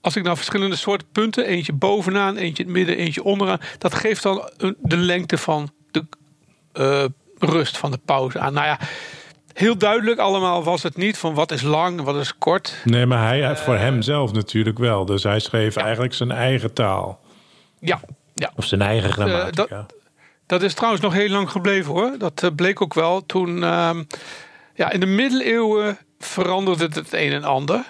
als 0.07 0.17
ik 0.17 0.23
nou 0.23 0.37
verschillende 0.37 0.77
soorten 0.77 1.09
punten, 1.13 1.47
eentje 1.47 1.73
bovenaan, 1.73 2.37
eentje 2.37 2.63
in 2.63 2.69
het 2.69 2.79
midden, 2.79 2.97
eentje 2.97 3.23
onderaan, 3.25 3.61
dat 3.79 3.95
geeft 3.95 4.23
dan 4.23 4.51
een- 4.57 4.77
de 4.79 4.97
lengte 4.97 5.39
van 5.39 5.71
de 5.91 6.05
eh, 6.73 7.05
rust 7.39 7.79
van 7.79 7.91
de 7.91 7.99
pauze 8.05 8.39
aan. 8.39 8.53
Nou 8.53 8.67
ja, 8.67 8.79
heel 9.53 9.79
duidelijk 9.79 10.19
allemaal 10.19 10.65
was 10.65 10.83
het 10.83 10.97
niet 10.97 11.19
van 11.19 11.35
wat 11.35 11.53
is 11.53 11.63
lang, 11.63 12.01
wat 12.01 12.17
is 12.17 12.39
kort. 12.39 12.75
Nee, 12.85 13.07
maar 13.07 13.27
hij 13.27 13.57
voor 13.57 13.77
hemzelf 13.77 14.33
natuurlijk 14.33 14.79
wel. 14.79 15.05
Dus 15.05 15.23
hij 15.23 15.41
schreef 15.41 15.77
eigenlijk 15.77 16.15
zijn 16.15 16.31
eigen 16.31 16.73
taal. 16.73 17.21
Ja, 17.81 18.01
ja. 18.35 18.53
Of 18.57 18.65
zijn 18.65 18.83
eigen 18.83 19.13
grammatica. 19.13 19.87
Dat 20.47 20.63
is 20.63 20.75
trouwens 20.75 21.03
nog 21.03 21.13
heel 21.13 21.29
lang 21.29 21.51
gebleven 21.51 21.93
hoor. 21.93 22.15
Dat 22.19 22.43
eh, 22.43 22.51
bleek 22.57 22.81
ook 22.83 22.95
wel 22.95 23.27
toen. 23.27 23.63
ehm, 23.65 24.03
ja, 24.75 24.91
in 24.91 25.01
de 25.01 25.07
middeleeuwen 25.07 25.99
veranderde 26.19 26.85
het 26.85 26.95
het 26.95 27.13
een 27.13 27.33
en 27.33 27.45
ander. 27.45 27.85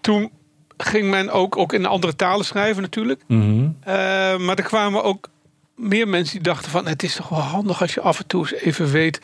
Toen 0.00 0.30
ging 0.78 1.10
men 1.10 1.30
ook, 1.30 1.56
ook 1.56 1.72
in 1.72 1.86
andere 1.86 2.16
talen 2.16 2.44
schrijven 2.44 2.82
natuurlijk. 2.82 3.22
Mhm. 3.26 3.68
Eh, 3.80 3.94
maar 4.36 4.56
er 4.56 4.62
kwamen 4.62 5.04
ook 5.04 5.28
meer 5.74 6.08
mensen 6.08 6.34
die 6.34 6.42
dachten 6.42 6.70
van... 6.70 6.86
het 6.86 7.02
is 7.02 7.14
toch 7.14 7.28
wel 7.28 7.38
handig 7.38 7.80
als 7.80 7.94
je 7.94 8.00
af 8.00 8.18
en 8.18 8.26
toe 8.26 8.40
eens 8.40 8.52
even 8.62 8.90
weet... 8.90 9.20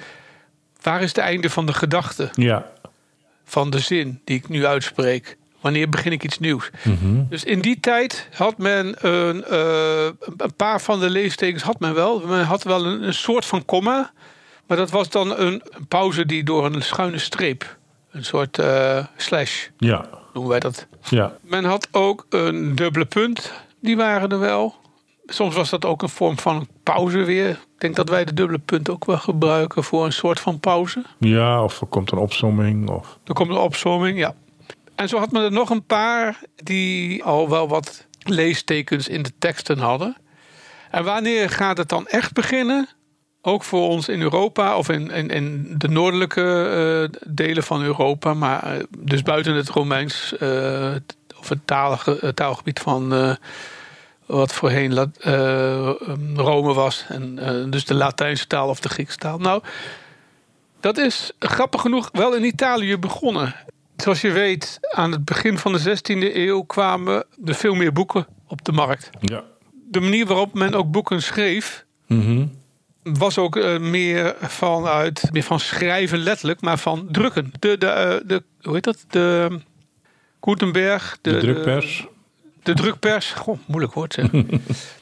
waar 0.82 1.02
is 1.02 1.08
het 1.08 1.18
einde 1.18 1.50
van 1.50 1.66
de 1.66 1.73
gedachte, 1.75 2.30
Ja. 2.34 2.66
van 3.44 3.70
de 3.70 3.78
zin 3.78 4.20
die 4.25 4.37
ik 4.37 4.49
nu 4.49 4.66
uitspreek? 4.66 5.37
Wanneer 5.61 5.88
begin 5.88 6.12
ik 6.12 6.25
iets 6.25 6.38
nieuws? 6.38 6.70
Dus 7.28 7.44
in 7.44 7.61
die 7.61 7.80
tijd 7.80 8.28
had 8.34 8.58
men 8.58 9.06
een, 9.08 9.44
eh, 9.44 10.04
een 10.37 10.54
paar 10.56 10.80
van 10.80 11.00
de 11.00 11.11
leestekens 11.11 11.62
had 11.62 11.80
men 11.80 11.94
wel. 11.94 12.20
Men 12.26 12.44
had 12.44 12.62
wel 12.62 12.87
een, 12.87 13.02
een 13.02 13.14
soort 13.14 13.44
van 13.44 13.64
komma. 13.64 14.12
Maar 14.66 14.76
dat 14.76 14.90
was 14.90 15.11
dan 15.11 15.38
een, 15.38 15.62
een 15.70 15.87
pauze 15.88 16.26
die 16.26 16.44
door 16.44 16.64
een 16.64 16.82
schuine 16.82 17.18
streep... 17.18 17.76
een 18.11 18.25
soort 18.25 18.58
eh, 18.58 19.04
slash 19.16 19.66
Ja. 19.78 20.08
Noemen 20.34 20.50
wij 20.50 20.60
dat... 20.60 20.86
Ja. 21.10 21.36
Men 21.40 21.64
had 21.64 21.88
ook 21.90 22.26
een 22.28 22.74
dubbele 22.74 23.04
punt. 23.04 23.52
Die 23.80 23.96
waren 23.96 24.30
er 24.30 24.38
wel. 24.38 24.74
Soms 25.26 25.54
was 25.54 25.70
dat 25.70 25.84
ook 25.84 26.02
een 26.02 26.08
vorm 26.08 26.38
van 26.38 26.68
pauze 26.82 27.18
weer. 27.18 27.50
Ik 27.50 27.58
denk 27.78 27.96
dat 27.96 28.08
wij 28.08 28.24
de 28.24 28.34
dubbele 28.34 28.58
punt 28.58 28.88
ook 28.88 29.04
wel 29.04 29.18
gebruiken 29.18 29.84
voor 29.84 30.04
een 30.04 30.12
soort 30.12 30.40
van 30.40 30.60
pauze. 30.60 31.04
Ja, 31.18 31.62
of 31.62 31.80
er 31.80 31.86
komt 31.86 32.12
een 32.12 32.18
opsomming. 32.18 32.90
Of... 32.90 33.18
Dan 33.24 33.34
komt 33.34 33.50
een 33.50 33.56
opzomming, 33.56 34.18
ja. 34.18 34.34
En 34.94 35.08
zo 35.08 35.18
had 35.18 35.32
men 35.32 35.42
er 35.42 35.52
nog 35.52 35.70
een 35.70 35.84
paar 35.84 36.40
die 36.56 37.24
al 37.24 37.48
wel 37.48 37.68
wat 37.68 38.06
leestekens 38.18 39.08
in 39.08 39.22
de 39.22 39.32
teksten 39.38 39.78
hadden. 39.78 40.16
En 40.90 41.04
wanneer 41.04 41.50
gaat 41.50 41.76
het 41.76 41.88
dan 41.88 42.06
echt 42.06 42.32
beginnen? 42.32 42.88
Ook 43.46 43.64
voor 43.64 43.88
ons 43.88 44.08
in 44.08 44.20
Europa 44.22 44.76
of 44.76 44.88
in, 44.88 45.10
in, 45.10 45.28
in 45.30 45.74
de 45.78 45.88
noordelijke 45.88 46.68
eh, 47.12 47.20
delen 47.28 47.62
van 47.62 47.82
Europa, 47.82 48.34
maar 48.34 48.62
eh, 48.62 48.82
dus 48.98 49.22
buiten 49.22 49.54
het 49.54 49.68
Romeins 49.68 50.36
eh, 50.38 50.94
of 51.38 51.48
het 51.48 51.66
taalgebied 52.36 52.78
van 52.80 53.36
wat 54.26 54.52
voorheen 54.52 54.94
La- 54.94 55.10
eh, 55.20 55.90
Rome 56.36 56.72
was. 56.74 57.04
En 57.08 57.38
dus 57.70 57.84
de 57.84 57.94
Latijnse 57.94 58.46
taal 58.46 58.68
of 58.68 58.80
de 58.80 58.88
Griekse 58.88 59.16
taal. 59.16 59.38
Nou, 59.38 59.62
dat 60.80 60.98
is 60.98 61.32
grappig 61.38 61.80
genoeg 61.80 62.08
wel 62.12 62.34
in 62.36 62.44
Italië 62.44 62.98
begonnen. 62.98 63.54
Zoals 63.96 64.20
je 64.20 64.30
weet, 64.30 64.78
aan 64.90 65.12
het 65.12 65.24
begin 65.24 65.58
van 65.58 65.72
de 65.72 65.80
16e 65.98 66.36
eeuw 66.36 66.62
kwamen 66.62 67.24
er 67.44 67.54
veel 67.54 67.74
meer 67.74 67.92
boeken 67.92 68.26
op 68.48 68.64
de 68.64 68.72
markt. 68.72 69.10
Ja. 69.20 69.42
De 69.90 70.00
manier 70.00 70.26
waarop 70.26 70.54
men 70.54 70.74
ook 70.74 70.90
boeken 70.90 71.22
schreef, 71.22 71.84
Mhm. 72.06 72.46
Was 73.04 73.38
ook 73.38 73.56
eh, 73.56 73.78
meer 73.78 74.37
vanuit 74.40 75.28
meer 75.32 75.42
van 75.42 75.61
schrijven 75.61 76.18
letterlijk, 76.18 76.61
maar 76.61 76.78
van 76.78 77.08
drukken. 77.11 77.52
De, 77.58 77.78
de, 77.78 77.87
eh, 77.87 78.16
de 78.26 78.42
hoe 78.62 78.75
heet 78.75 78.84
dat? 78.84 79.04
De 79.08 79.58
Gutenberg, 80.40 81.18
de, 81.20 81.30
De 81.30 81.38
drukpers. 81.38 82.06
de 82.62 82.75
drukpers, 82.75 83.30
goh, 83.30 83.58
moeilijk 83.66 83.92
woord 83.92 84.12
zeg. 84.12 84.26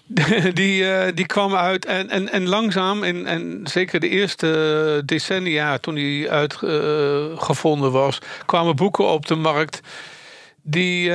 die, 0.55 0.93
eh, 0.93 1.13
die 1.15 1.27
kwam 1.27 1.55
uit 1.55 1.87
en, 1.87 2.11
en, 2.11 2.33
en 2.33 2.49
langzaam, 2.49 3.03
en, 3.03 3.27
en 3.27 3.61
zeker 3.65 4.01
de 4.01 4.09
eerste 4.09 5.03
decennia 5.05 5.79
toen 5.79 5.95
die 5.95 6.31
uitgevonden 6.31 7.93
was, 7.93 8.19
kwamen 8.47 8.77
boeken 8.77 9.09
op 9.09 9.27
de 9.27 9.35
markt 9.35 9.81
die 10.65 11.13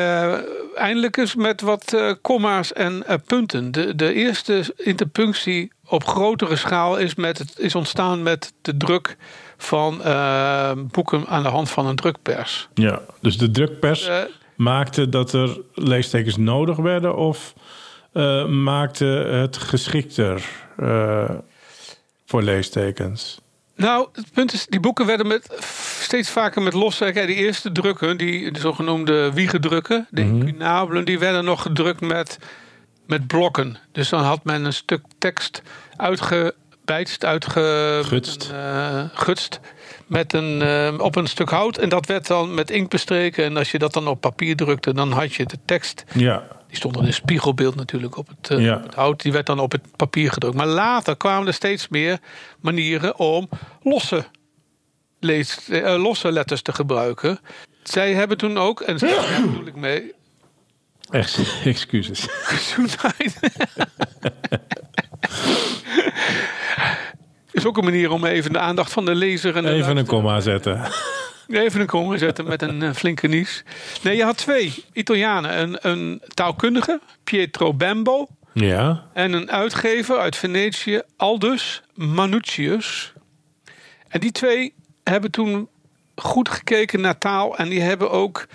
eindelijk 0.75 1.17
eens 1.17 1.35
met 1.35 1.61
wat 1.61 2.15
komma's 2.21 2.73
en 2.73 3.03
punten. 3.25 3.71
De, 3.71 3.95
de 3.95 4.13
eerste 4.13 4.73
interpunctie 4.77 5.71
op 5.87 6.07
grotere 6.07 6.55
schaal 6.55 6.97
is, 6.97 7.15
met 7.15 7.37
het, 7.37 7.59
is 7.59 7.75
ontstaan 7.75 8.23
met 8.23 8.53
de 8.61 8.77
druk 8.77 9.17
van 9.57 10.03
eh, 10.03 10.71
boeken 10.75 11.27
aan 11.27 11.43
de 11.43 11.49
hand 11.49 11.69
van 11.69 11.85
een 11.85 11.95
drukpers. 11.95 12.67
Ja. 12.73 13.01
Dus 13.21 13.37
de 13.37 13.51
drukpers 13.51 14.07
Eh, 14.07 14.21
maakte 14.55 15.09
dat 15.09 15.33
er 15.33 15.61
leestekens 15.73 16.37
nodig 16.37 16.77
werden? 16.77 17.15
Of 17.15 17.53
eh, 18.11 18.45
maakte 18.45 19.05
het 19.05 19.57
geschikter 19.57 20.45
voor 22.25 22.43
leestekens? 22.43 23.39
Nou, 23.75 24.07
het 24.13 24.31
punt 24.33 24.53
is, 24.53 24.65
die 24.65 24.79
boeken 24.79 25.05
werden 25.05 25.27
met, 25.27 25.49
steeds 25.99 26.29
vaker 26.29 26.61
met 26.61 26.73
losse... 26.73 27.11
Kijk, 27.11 27.27
die 27.27 27.35
eerste 27.35 27.71
drukken, 27.71 28.17
die 28.17 28.51
de 28.51 28.59
zogenoemde 28.59 29.33
wiegedrukken... 29.33 30.07
de 30.09 30.21
incunabelen, 30.21 31.05
die 31.05 31.19
werden 31.19 31.45
nog 31.45 31.61
gedrukt 31.61 32.01
met 32.01 32.39
met 33.07 33.27
blokken. 33.27 33.77
Dus 33.91 34.09
dan 34.09 34.23
had 34.23 34.43
men 34.43 34.65
een 34.65 34.73
stuk 34.73 35.01
tekst 35.17 35.61
uitgebijtst, 35.95 36.53
Gutst. 36.85 38.51
uitgegutst 38.51 39.59
met 40.07 40.33
een, 40.33 40.61
eh, 40.61 40.93
op 40.97 41.15
een 41.15 41.27
stuk 41.27 41.49
hout. 41.49 41.77
En 41.77 41.89
dat 41.89 42.05
werd 42.05 42.27
dan 42.27 42.53
met 42.53 42.69
inkt 42.71 42.89
bestreken. 42.89 43.43
En 43.45 43.57
als 43.57 43.71
je 43.71 43.79
dat 43.79 43.93
dan 43.93 44.07
op 44.07 44.21
papier 44.21 44.55
drukte, 44.55 44.93
dan 44.93 45.11
had 45.11 45.33
je 45.33 45.45
de 45.45 45.57
tekst. 45.65 46.03
Ja, 46.13 46.47
Die 46.67 46.75
stond 46.77 46.93
dan 46.93 47.05
in 47.05 47.13
spiegelbeeld 47.13 47.75
natuurlijk 47.75 48.17
op 48.17 48.27
het, 48.27 48.49
eh, 48.49 48.59
Ja. 48.65 48.75
op 48.75 48.83
het 48.83 48.93
hout. 48.95 49.21
Die 49.21 49.31
werd 49.31 49.45
dan 49.45 49.59
op 49.59 49.71
het 49.71 49.81
papier 49.95 50.31
gedrukt. 50.31 50.55
Maar 50.55 50.67
later 50.67 51.17
kwamen 51.17 51.47
er 51.47 51.53
steeds 51.53 51.87
meer 51.87 52.19
manieren 52.61 53.17
om 53.19 53.49
losse, 53.81 54.25
lees, 55.19 55.69
eh, 55.69 55.95
losse 56.01 56.31
letters 56.31 56.61
te 56.61 56.73
gebruiken. 56.73 57.39
Zij 57.83 58.13
hebben 58.13 58.37
toen 58.37 58.57
ook, 58.57 58.81
en 58.81 58.97
daar 58.97 59.41
bedoel 59.45 59.67
ik 59.67 59.75
mee, 59.75 60.13
echt, 61.09 61.39
excuses. 61.63 62.27
gezondheid. 62.29 63.39
Is 67.51 67.65
ook 67.65 67.77
een 67.77 67.83
manier 67.83 68.11
om 68.11 68.25
even 68.25 68.53
de 68.53 68.59
aandacht 68.59 68.91
van 68.93 69.05
de 69.05 69.15
lezer 69.15 69.55
en 69.55 69.63
de 69.63 69.71
Even 69.71 69.97
een 69.97 70.05
komma 70.05 70.39
zetten. 70.39 70.81
Even 71.47 71.81
een 71.81 71.87
komma 71.87 72.17
zetten 72.17 72.45
met 72.45 72.61
een 72.61 72.81
eh, 72.81 72.93
flinke 72.93 73.27
nies. 73.27 73.63
Nee, 74.01 74.15
je 74.15 74.23
had 74.23 74.37
twee 74.37 74.83
Italianen. 74.93 75.61
Een, 75.61 75.77
een 75.81 76.21
taalkundige, 76.27 77.01
Pietro 77.23 77.73
Bembo. 77.73 78.27
Ja, 78.53 79.03
En 79.13 79.33
een 79.33 79.51
uitgever 79.51 80.17
uit 80.17 80.35
Venetië, 80.35 81.01
Aldus 81.17 81.81
Manutius. 81.93 83.13
En 84.07 84.19
die 84.19 84.31
twee 84.31 84.73
hebben 85.03 85.31
toen 85.31 85.69
goed 86.15 86.49
gekeken 86.49 87.01
naar 87.01 87.17
taal. 87.17 87.57
En 87.57 87.69
die 87.69 87.81
hebben 87.81 88.11
ook 88.11 88.47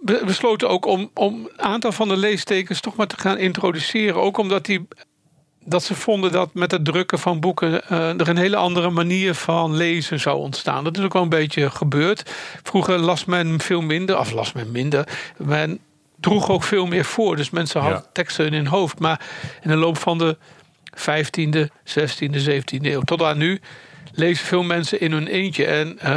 besloten 0.00 0.68
ook 0.68 0.86
om, 0.86 1.10
om 1.14 1.48
een 1.56 1.62
aantal 1.62 1.92
van 1.92 2.08
de 2.08 2.16
leestekens 2.16 2.80
toch 2.80 2.96
maar 2.96 3.06
te 3.06 3.18
gaan 3.18 3.38
introduceren. 3.38 4.22
Ook 4.22 4.38
omdat 4.38 4.64
die, 4.66 4.88
dat 5.64 5.82
ze 5.82 5.94
vonden 5.94 6.32
dat 6.32 6.54
met 6.54 6.70
het 6.70 6.84
drukken 6.84 7.18
van 7.18 7.40
boeken 7.40 7.88
eh, 7.88 8.20
er 8.20 8.28
een 8.28 8.36
hele 8.36 8.56
andere 8.56 8.90
manier 8.90 9.34
van 9.34 9.76
lezen 9.76 10.20
zou 10.20 10.38
ontstaan. 10.38 10.84
Dat 10.84 10.98
is 10.98 11.04
ook 11.04 11.12
wel 11.12 11.22
een 11.22 11.28
beetje 11.28 11.70
gebeurd. 11.70 12.30
Vroeger 12.62 12.98
las 12.98 13.24
men 13.24 13.60
veel 13.60 13.80
minder, 13.80 14.18
of 14.18 14.32
las 14.32 14.52
men 14.52 14.70
minder. 14.70 15.08
Men 15.36 15.78
droeg 16.20 16.50
ook 16.50 16.62
veel 16.62 16.86
meer 16.86 17.04
voor. 17.04 17.36
Dus 17.36 17.50
mensen 17.50 17.80
hadden 17.80 17.98
Ja. 17.98 18.10
teksten 18.12 18.46
in 18.46 18.52
hun 18.52 18.66
hoofd. 18.66 18.98
Maar 18.98 19.20
in 19.62 19.70
de 19.70 19.76
loop 19.76 19.98
van 19.98 20.18
de 20.18 20.36
15e, 20.96 21.68
16e, 21.84 22.40
17e 22.40 22.84
eeuw 22.86 23.00
tot 23.00 23.22
aan 23.22 23.38
nu 23.38 23.60
lezen 24.12 24.46
veel 24.46 24.62
mensen 24.62 25.00
in 25.00 25.12
hun 25.12 25.26
eentje. 25.26 25.64
En 25.64 25.98
eh, 25.98 26.12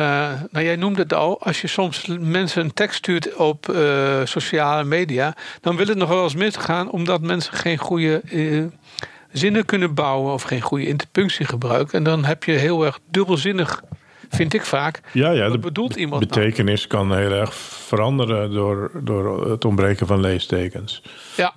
nou, 0.51 0.65
jij 0.65 0.75
noemde 0.75 1.01
het 1.01 1.13
al, 1.13 1.41
als 1.41 1.61
je 1.61 1.67
soms 1.67 2.07
mensen 2.19 2.63
een 2.63 2.73
tekst 2.73 2.97
stuurt 2.97 3.35
op 3.35 3.69
eh, 3.69 4.21
sociale 4.23 4.83
media, 4.83 5.35
dan 5.61 5.75
wil 5.75 5.87
het 5.87 5.97
nog 5.97 6.09
wel 6.09 6.23
eens 6.23 6.35
misgaan, 6.35 6.89
omdat 6.89 7.21
mensen 7.21 7.53
geen 7.53 7.77
goede 7.77 8.21
eh, 8.31 8.63
zinnen 9.31 9.65
kunnen 9.65 9.93
bouwen 9.93 10.33
of 10.33 10.43
geen 10.43 10.61
goede 10.61 10.87
interpunctie 10.87 11.45
gebruiken. 11.45 11.97
En 11.97 12.03
dan 12.03 12.25
heb 12.25 12.43
je 12.43 12.51
heel 12.51 12.85
erg 12.85 12.99
dubbelzinnig, 13.11 13.81
vind 14.29 14.53
ik 14.53 14.65
vaak. 14.65 15.01
ja, 15.11 15.31
ja 15.31 15.43
Wat 15.43 15.51
de 15.51 15.59
bedoelt 15.59 15.95
iemand 15.95 16.27
betekenis 16.27 16.87
kan 16.87 17.15
heel 17.17 17.31
erg 17.31 17.53
veranderen 17.55 18.51
door, 18.51 18.91
door 19.03 19.49
het 19.49 19.65
ontbreken 19.65 20.07
van 20.07 20.19
leestekens. 20.19 21.03
Ja, 21.35 21.53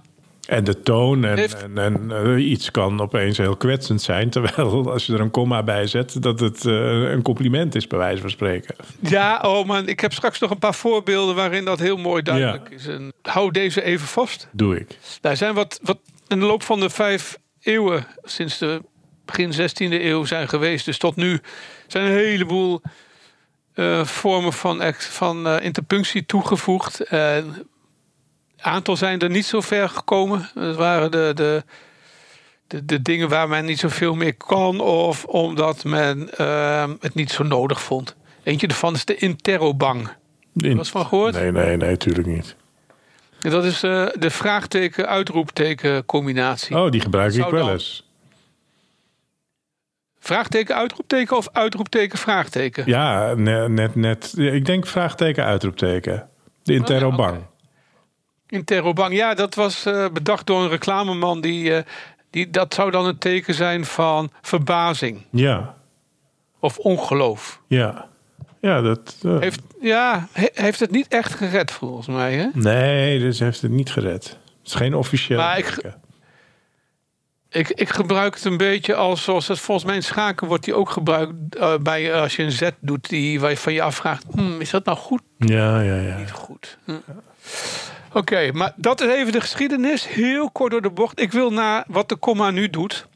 En 0.47 0.65
de 0.65 0.81
toon 0.81 1.25
en, 1.25 1.37
Heeft- 1.37 1.63
en, 1.63 1.79
en, 1.79 2.11
eh, 2.11 2.51
iets 2.51 2.71
kan 2.71 3.01
opeens 3.01 3.39
heel 3.39 3.57
kwetsend 3.57 4.03
zijn. 4.03 4.31
Terwijl 4.37 4.93
als 4.93 5.07
je 5.07 5.13
er 5.13 5.21
een 5.21 5.31
komma 5.31 5.63
bij 5.63 5.87
zet, 5.87 6.23
dat 6.23 6.41
het 6.41 6.65
eh, 6.65 7.11
een 7.11 7.23
compliment 7.23 7.75
is, 7.75 7.87
bij 7.87 7.99
wijze 7.99 8.21
van 8.21 8.31
spreken. 8.31 8.75
Ja, 9.01 9.41
oh 9.43 9.67
man, 9.67 9.89
ik 9.89 10.01
heb 10.01 10.13
straks 10.13 10.39
nog 10.39 10.51
een 10.51 10.59
paar 10.59 10.75
voorbeelden 10.75 11.35
waarin 11.35 11.65
dat 11.65 11.79
heel 11.79 11.97
mooi 11.97 12.23
duidelijk 12.23 12.71
is. 12.71 12.87
En 12.87 13.13
hou 13.23 13.51
deze 13.51 13.83
even 13.83 14.07
vast. 14.07 14.49
Doe 14.53 14.77
ik. 14.77 14.87
Nou, 14.89 14.99
er 15.21 15.37
zijn 15.37 15.55
wat, 15.55 15.81
wat 15.83 15.99
in 16.29 16.41
de 16.41 16.47
loop 16.47 16.63
van 16.63 16.81
de 16.81 16.91
vijf 16.91 17.39
eeuwen, 17.61 18.07
sinds 18.23 18.59
de 18.59 18.83
begin 19.25 19.53
16e 19.53 19.93
eeuw 19.93 20.25
zijn 20.25 20.49
geweest, 20.49 20.85
dus 20.85 20.99
tot 20.99 21.17
nu, 21.17 21.41
zijn 21.87 22.05
een 22.05 22.13
heleboel 22.13 22.81
eh, 23.75 24.05
vormen 24.05 24.53
van, 24.53 24.95
van 24.95 25.61
interpunctie 25.61 26.27
toegevoegd. 26.27 27.01
En 27.01 27.67
aantal 28.61 28.97
zijn 28.97 29.19
er 29.21 29.31
niet 29.31 29.47
zo 29.47 29.61
ver 29.61 29.89
gekomen. 29.89 30.51
Dat 30.55 30.77
waren 30.77 31.11
de, 31.11 31.31
de, 31.35 31.65
de, 32.67 32.85
de 32.85 33.03
dingen 33.03 33.29
waar 33.29 33.49
men 33.49 33.65
niet 33.65 33.79
zoveel 33.79 34.15
meer 34.15 34.35
kan, 34.35 34.81
of 34.81 35.25
omdat 35.25 35.85
men 35.85 36.31
eh, 36.37 36.89
het 37.01 37.15
niet 37.15 37.31
zo 37.31 37.43
nodig 37.45 37.83
vond. 37.83 38.15
Eentje 38.43 38.67
daarvan 38.69 38.95
is 38.95 39.05
de 39.05 39.17
interrobang. 39.17 40.09
In- 40.55 40.77
Wat 40.77 40.89
van 40.89 41.07
gehoord? 41.07 41.35
Nee, 41.35 41.53
nee, 41.53 41.77
nee, 41.77 41.91
natuurlijk 41.91 42.27
niet. 42.27 42.57
En 43.41 43.51
Dat 43.51 43.65
is 43.65 43.83
eh, 43.83 44.07
de 44.19 44.31
vraagteken-uitroepteken 44.31 46.05
combinatie. 46.05 46.77
Oh, 46.77 46.91
die 46.91 47.01
gebruik 47.01 47.35
ik 47.35 47.47
wel 47.47 47.71
eens. 47.71 48.05
Vraagteken, 50.19 50.75
uitroepteken 50.77 51.37
of 51.37 51.49
uitroepteken, 51.53 52.19
vraagteken? 52.19 52.83
Ja, 52.87 53.35
ne- 53.35 53.69
net, 53.69 53.95
net. 53.95 54.35
Ik 54.37 54.65
denk 54.65 54.87
vraagteken, 54.87 55.45
uitroepteken. 55.45 56.29
De 56.63 56.73
interrobang. 56.75 57.37
oké. 57.37 57.47
Interrobang, 58.49 59.15
ja, 59.15 59.35
dat 59.35 59.55
was 59.55 59.85
eh, 59.87 60.07
bedacht 60.13 60.47
door 60.47 60.63
een 60.63 60.69
reclameman. 60.69 61.41
Die, 61.41 61.75
eh, 61.75 61.83
die, 62.31 62.51
dat 62.51 62.75
zou 62.75 62.91
dan 62.91 63.07
een 63.07 63.19
teken 63.19 63.55
zijn 63.55 63.85
van 63.85 64.31
verbazing 64.43 65.23
Ja, 65.31 65.75
of 66.61 66.79
ongeloof. 66.79 67.61
ja. 67.67 68.09
Ja, 68.61 68.81
dat... 68.81 69.17
eh, 69.23 69.39
Heeft, 69.39 69.61
ja, 69.81 70.29
he- 70.33 70.49
heeft 70.53 70.81
het 70.81 70.91
niet 70.91 71.09
echt 71.09 71.35
gered 71.35 71.71
volgens 71.71 72.07
mij. 72.07 72.35
Hè? 72.35 72.47
Nee, 72.53 73.19
dus 73.19 73.39
heeft 73.39 73.63
het 73.63 73.71
niet 73.71 73.91
gered. 73.91 74.25
Het 74.25 74.67
is 74.67 74.75
geen 74.75 74.95
officieel. 74.95 75.39
Maar 75.39 75.59
ik- 75.59 75.65
teken. 75.67 75.95
Ik, 77.51 77.69
ik 77.69 77.89
gebruik 77.89 78.35
het 78.35 78.45
een 78.45 78.57
beetje 78.57 78.95
als, 78.95 79.23
zoals 79.23 79.49
het 79.49 79.59
volgens 79.59 79.87
mij 79.87 79.97
in 79.97 80.03
schaken 80.03 80.47
wordt 80.47 80.65
die 80.65 80.75
ook 80.75 80.91
gebruikt 80.91 81.35
bij 81.83 82.15
als 82.15 82.37
je 82.37 82.43
een 82.43 82.53
zet 82.53 82.75
doet 82.81 83.09
die 83.09 83.41
waar 83.41 83.51
je 83.51 83.57
van 83.57 83.73
je 83.73 83.83
afvraagt, 83.83 84.25
hmm, 84.31 84.61
is 84.61 84.71
dat 84.71 84.85
nou 84.85 84.99
goed? 84.99 85.23
Ja, 85.39 85.81
ja, 85.81 85.97
ja. 86.01 86.17
Niet 86.17 86.31
goed. 86.33 86.79
Hm. 86.85 86.93
Oké, 88.17 88.53
maar 88.53 88.73
dat 88.77 89.01
is 89.01 89.09
even 89.09 89.33
de 89.33 89.41
geschiedenis. 89.41 90.09
Heel 90.09 90.51
kort 90.51 90.71
door 90.71 90.83
de 90.83 90.91
bocht. 90.91 91.21
Ik 91.21 91.33
wil 91.33 91.51
naar 91.51 91.85
wat 91.89 92.09
de 92.09 92.17
komma 92.17 92.51
nu 92.51 92.71
doet. 92.71 93.07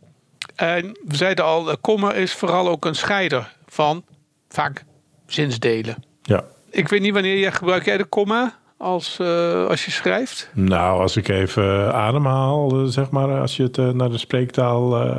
En 0.57 0.99
we 1.05 1.17
zeiden 1.17 1.45
al, 1.45 1.65
de 1.65 1.77
komma 1.77 2.13
is 2.13 2.33
vooral 2.35 2.69
ook 2.69 2.85
een 2.85 2.95
scheider 2.95 3.57
van 3.67 4.05
vaak 4.49 4.85
zinsdelen. 5.27 6.05
Ja. 6.23 6.45
Ik 6.71 6.89
weet 6.89 7.01
niet 7.01 7.13
wanneer 7.13 7.39
jij 7.39 7.53
gebruik 7.53 7.85
jij 7.85 7.97
de 7.97 8.05
komma 8.05 8.59
als, 8.77 9.19
eh, 9.19 9.67
als 9.67 9.85
je 9.85 9.91
schrijft. 9.91 10.51
Nou, 10.55 11.01
als 11.01 11.17
ik 11.17 11.29
even 11.29 11.95
ademhaal, 11.95 12.71
eh, 12.71 12.85
zeg 12.85 13.11
maar, 13.11 13.41
als 13.41 13.57
je 13.57 13.63
het 13.63 13.79
eh, 13.79 13.89
naar 13.89 14.11
de 14.11 14.19
spreektaal 14.19 15.11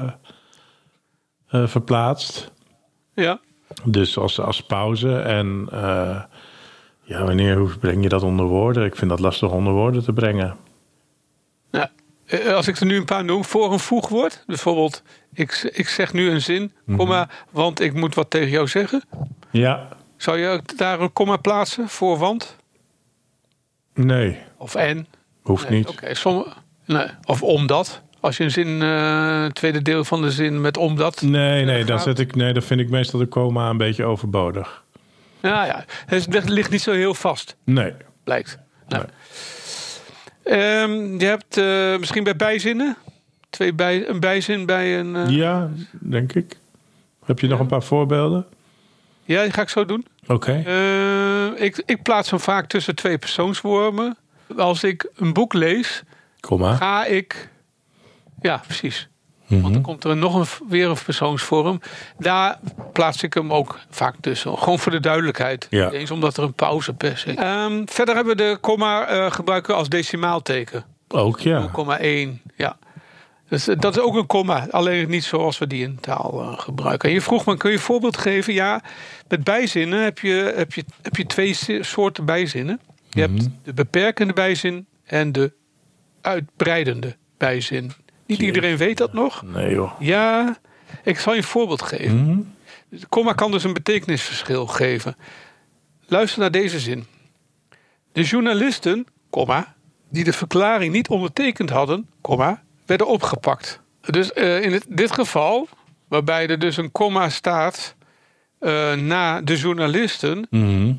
verplaatst. 1.48 2.52
Ja. 3.13 3.39
Dus 3.84 4.17
als, 4.17 4.39
als 4.39 4.63
pauze. 4.63 5.20
En 5.20 5.70
ja, 7.04 7.24
wanneer 7.24 7.58
hoe 7.58 7.78
breng 7.78 8.04
je 8.04 8.10
dat 8.10 8.24
onder 8.24 8.46
woorden? 8.46 8.86
Ik 8.86 8.96
vind 8.96 9.10
dat 9.10 9.20
lastig 9.20 9.52
onder 9.52 9.74
woorden 9.74 10.04
te 10.04 10.14
brengen. 10.14 10.56
Nou, 11.72 11.88
eh, 12.26 12.54
als 12.54 12.68
ik 12.68 12.78
er 12.80 12.86
nu 12.86 12.96
een 12.96 13.06
paar 13.06 13.24
noem, 13.26 13.46
voor 13.46 13.72
een 13.74 13.80
voegwoord. 13.80 14.44
Bijvoorbeeld, 14.48 15.04
ik, 15.34 15.70
ik 15.74 15.88
zeg 15.88 16.14
nu 16.14 16.30
een 16.30 16.42
zin, 16.42 16.72
komma, 16.98 17.30
want 17.50 17.80
ik 17.80 17.94
moet 17.94 18.16
wat 18.16 18.30
tegen 18.30 18.50
jou 18.50 18.68
zeggen. 18.68 19.04
Ja, 19.52 19.88
Zou 20.18 20.38
je 20.38 20.62
daar 20.76 21.00
een 21.00 21.14
komma 21.14 21.38
plaatsen 21.38 21.90
voor 21.90 22.18
want? 22.18 22.56
nee, 23.94 24.38
Of 24.58 24.76
en? 24.76 25.08
hoeft 25.42 25.70
Nee, 25.70 25.78
niet. 25.78 25.88
Oké, 25.90 26.44
nee. 26.86 27.06
Of 27.26 27.44
omdat. 27.44 28.02
Als 28.20 28.38
je 28.38 28.44
een 28.44 28.52
zin, 28.52 28.82
eh, 28.82 29.46
tweede 29.46 29.82
deel 29.82 30.04
van 30.04 30.22
de 30.22 30.32
zin 30.32 30.62
met 30.62 30.78
omdat. 30.78 31.22
Nee, 31.22 31.66
nee, 31.66 31.86
dan 31.86 31.96
gaat- 31.98 32.06
zet 32.06 32.20
ik, 32.20 32.36
nee, 32.36 32.54
dan 32.54 32.62
vind 32.64 32.80
ik 32.80 32.90
meestal 32.90 33.20
de 33.20 33.26
komma 33.26 33.70
een 33.70 33.78
beetje 33.78 34.04
overbodig. 34.06 34.84
Ja, 35.41 35.65
ja. 35.65 35.86
Het 36.06 36.49
ligt 36.49 36.69
niet 36.69 36.82
zo 36.82 36.91
heel 36.91 37.13
vast, 37.13 37.56
Nee. 37.63 37.93
blijkt. 38.23 38.58
Nou. 38.88 39.06
Ehm, 40.43 41.19
je 41.19 41.25
hebt 41.25 41.58
eh, 41.58 41.97
misschien 41.97 42.23
bij 42.23 42.36
bijzinnen. 42.36 42.97
Twee 43.49 43.73
bij, 43.73 44.08
een 44.10 44.19
bijzin 44.19 44.65
bij 44.65 44.99
een. 44.99 45.15
eh, 45.15 45.30
Ja, 45.30 45.69
denk 45.91 46.34
ik. 46.34 46.58
Heb 47.25 47.39
je 47.39 47.47
nog 47.47 47.60
een 47.60 47.67
paar 47.67 47.84
voorbeelden? 47.84 48.45
ja, 49.25 49.41
die 49.43 49.51
ga 49.51 49.62
ik 49.62 49.69
zo 49.69 49.86
doen. 49.86 50.06
Oké. 50.27 50.63
Eh, 50.65 51.63
ik, 51.65 51.84
ik 51.86 52.01
plaats 52.04 52.30
hem 52.30 52.39
vaak 52.39 52.67
tussen 52.67 52.95
twee 52.95 53.17
persoonsvormen. 53.17 54.17
Als 54.58 54.84
ik 54.84 55.10
een 55.15 55.34
boek 55.34 55.54
lees, 55.54 56.04
Komma. 56.39 56.75
ga 56.75 57.06
ik. 57.06 57.49
Ja, 58.41 58.58
precies. 58.58 59.10
Want 59.60 59.74
dan 59.74 59.82
komt 59.82 60.04
er 60.04 60.18
nog 60.18 60.36
een, 60.36 60.68
weer 60.70 60.90
een 60.90 60.98
persoonsvorm. 61.06 61.82
Daar 62.18 62.60
plaats 62.94 63.24
ik 63.24 63.34
hem 63.34 63.54
ook 63.54 63.80
vaak 63.90 64.16
tussen. 64.22 64.58
Gewoon 64.58 64.80
voor 64.80 64.92
de 64.92 65.00
duidelijkheid. 65.00 65.68
Ja. 65.70 65.92
Eens 65.92 66.12
omdat 66.12 66.38
er 66.38 66.44
een 66.44 66.54
pauze 66.54 66.94
per 66.94 67.18
se. 67.18 67.34
Ehm, 67.34 67.82
verder 67.86 68.16
hebben 68.16 68.38
we 68.38 68.44
de 68.44 68.58
komma 68.62 69.08
eh, 69.08 69.32
gebruiken 69.32 69.76
als 69.76 69.90
decimaalteken. 69.90 70.86
Ook 71.08 71.40
ja. 71.40 71.70
0,1. 72.00 72.42
Ja. 72.56 72.78
Dus 73.50 73.68
eh, 73.68 73.80
dat 73.80 73.96
is 73.96 74.02
ook 74.02 74.16
een 74.16 74.26
komma. 74.26 74.68
Alleen 74.70 75.10
niet 75.10 75.24
zoals 75.24 75.58
we 75.58 75.68
die 75.68 75.84
in 75.84 76.00
taal 76.00 76.42
eh, 76.42 76.60
gebruiken. 76.60 77.10
En 77.10 77.16
je 77.16 77.22
vroeg 77.22 77.46
me, 77.46 77.58
kun 77.58 77.70
je 77.70 77.76
een 77.76 77.82
voorbeeld 77.82 78.18
geven? 78.18 78.54
Ja, 78.54 78.82
met 79.28 79.44
bijzinnen 79.44 80.04
heb 80.04 80.20
je, 80.20 80.54
heb 80.56 80.74
je, 80.74 80.84
heb 81.02 81.16
je 81.16 81.26
twee 81.26 81.58
soorten 81.82 82.26
bijzinnen. 82.26 82.80
Je 83.10 83.22
hebt 83.22 83.50
de 83.64 83.74
beperkende 83.74 84.34
bijzin 84.34 84.88
en 85.04 85.32
de 85.32 85.54
uitbreidende 86.22 87.16
bijzin. 87.38 87.92
Niet 88.32 88.41
iedereen 88.41 88.78
weet 88.78 88.98
dat 88.98 89.13
nog. 89.13 89.41
Nee 89.44 89.74
joh. 89.74 89.91
Ja, 90.00 90.58
ik 91.04 91.20
zal 91.20 91.34
je 91.34 91.39
een 91.39 91.46
voorbeeld 91.46 91.82
geven. 91.82 92.24
Mhm. 92.26 92.39
De 92.89 93.06
komma 93.10 93.34
kan 93.34 93.52
dus 93.52 93.63
een 93.63 93.74
betekenisverschil 93.74 94.67
geven. 94.67 95.15
Luister 96.08 96.39
naar 96.39 96.52
deze 96.52 96.80
zin. 96.80 97.06
De 98.12 98.24
journalisten, 98.24 99.06
komma, 99.30 99.76
die 100.10 100.24
de 100.24 100.34
verklaring 100.34 100.94
niet 100.94 101.08
ondertekend 101.10 101.70
hadden, 101.70 102.10
komma, 102.22 102.63
werden 102.86 103.08
opgepakt. 103.08 103.80
Dus 104.02 104.34
eh, 104.34 104.62
in 104.62 104.74
het, 104.74 104.86
dit 104.89 105.12
geval, 105.12 105.67
waarbij 106.08 106.48
er 106.48 106.60
dus 106.60 106.78
een 106.78 106.91
komma 106.91 107.30
staat 107.30 107.96
eh, 108.60 108.94
na 108.94 109.41
de 109.41 109.56
journalisten, 109.58 110.48
Mhm. 110.50 110.94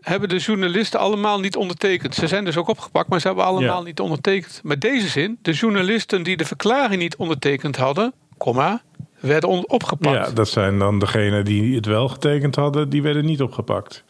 Hebben 0.00 0.28
de 0.28 0.36
journalisten 0.38 1.00
allemaal 1.00 1.40
niet 1.40 1.56
ondertekend. 1.56 2.14
Ze 2.14 2.26
zijn 2.26 2.44
dus 2.44 2.56
ook 2.56 2.68
opgepakt, 2.68 3.08
maar 3.08 3.20
ze 3.20 3.26
hebben 3.26 3.44
allemaal 3.44 3.78
Ja. 3.78 3.84
niet 3.86 4.00
ondertekend. 4.00 4.60
Met 4.64 4.80
deze 4.80 5.08
zin, 5.08 5.38
de 5.42 5.52
journalisten 5.52 6.22
die 6.22 6.36
de 6.36 6.44
verklaring 6.44 7.00
niet 7.02 7.16
ondertekend 7.16 7.76
hadden, 7.76 8.12
komma, 8.38 8.82
werden 9.20 9.48
on- 9.48 9.68
opgepakt. 9.68 10.26
Ja, 10.28 10.32
dat 10.34 10.48
zijn 10.48 10.78
dan 10.78 10.98
degenen 10.98 11.44
die 11.44 11.74
het 11.76 11.86
wel 11.86 12.08
getekend 12.08 12.54
hadden, 12.56 12.88
die 12.88 13.02
werden 13.02 13.24
niet 13.24 13.42
opgepakt. 13.42 14.04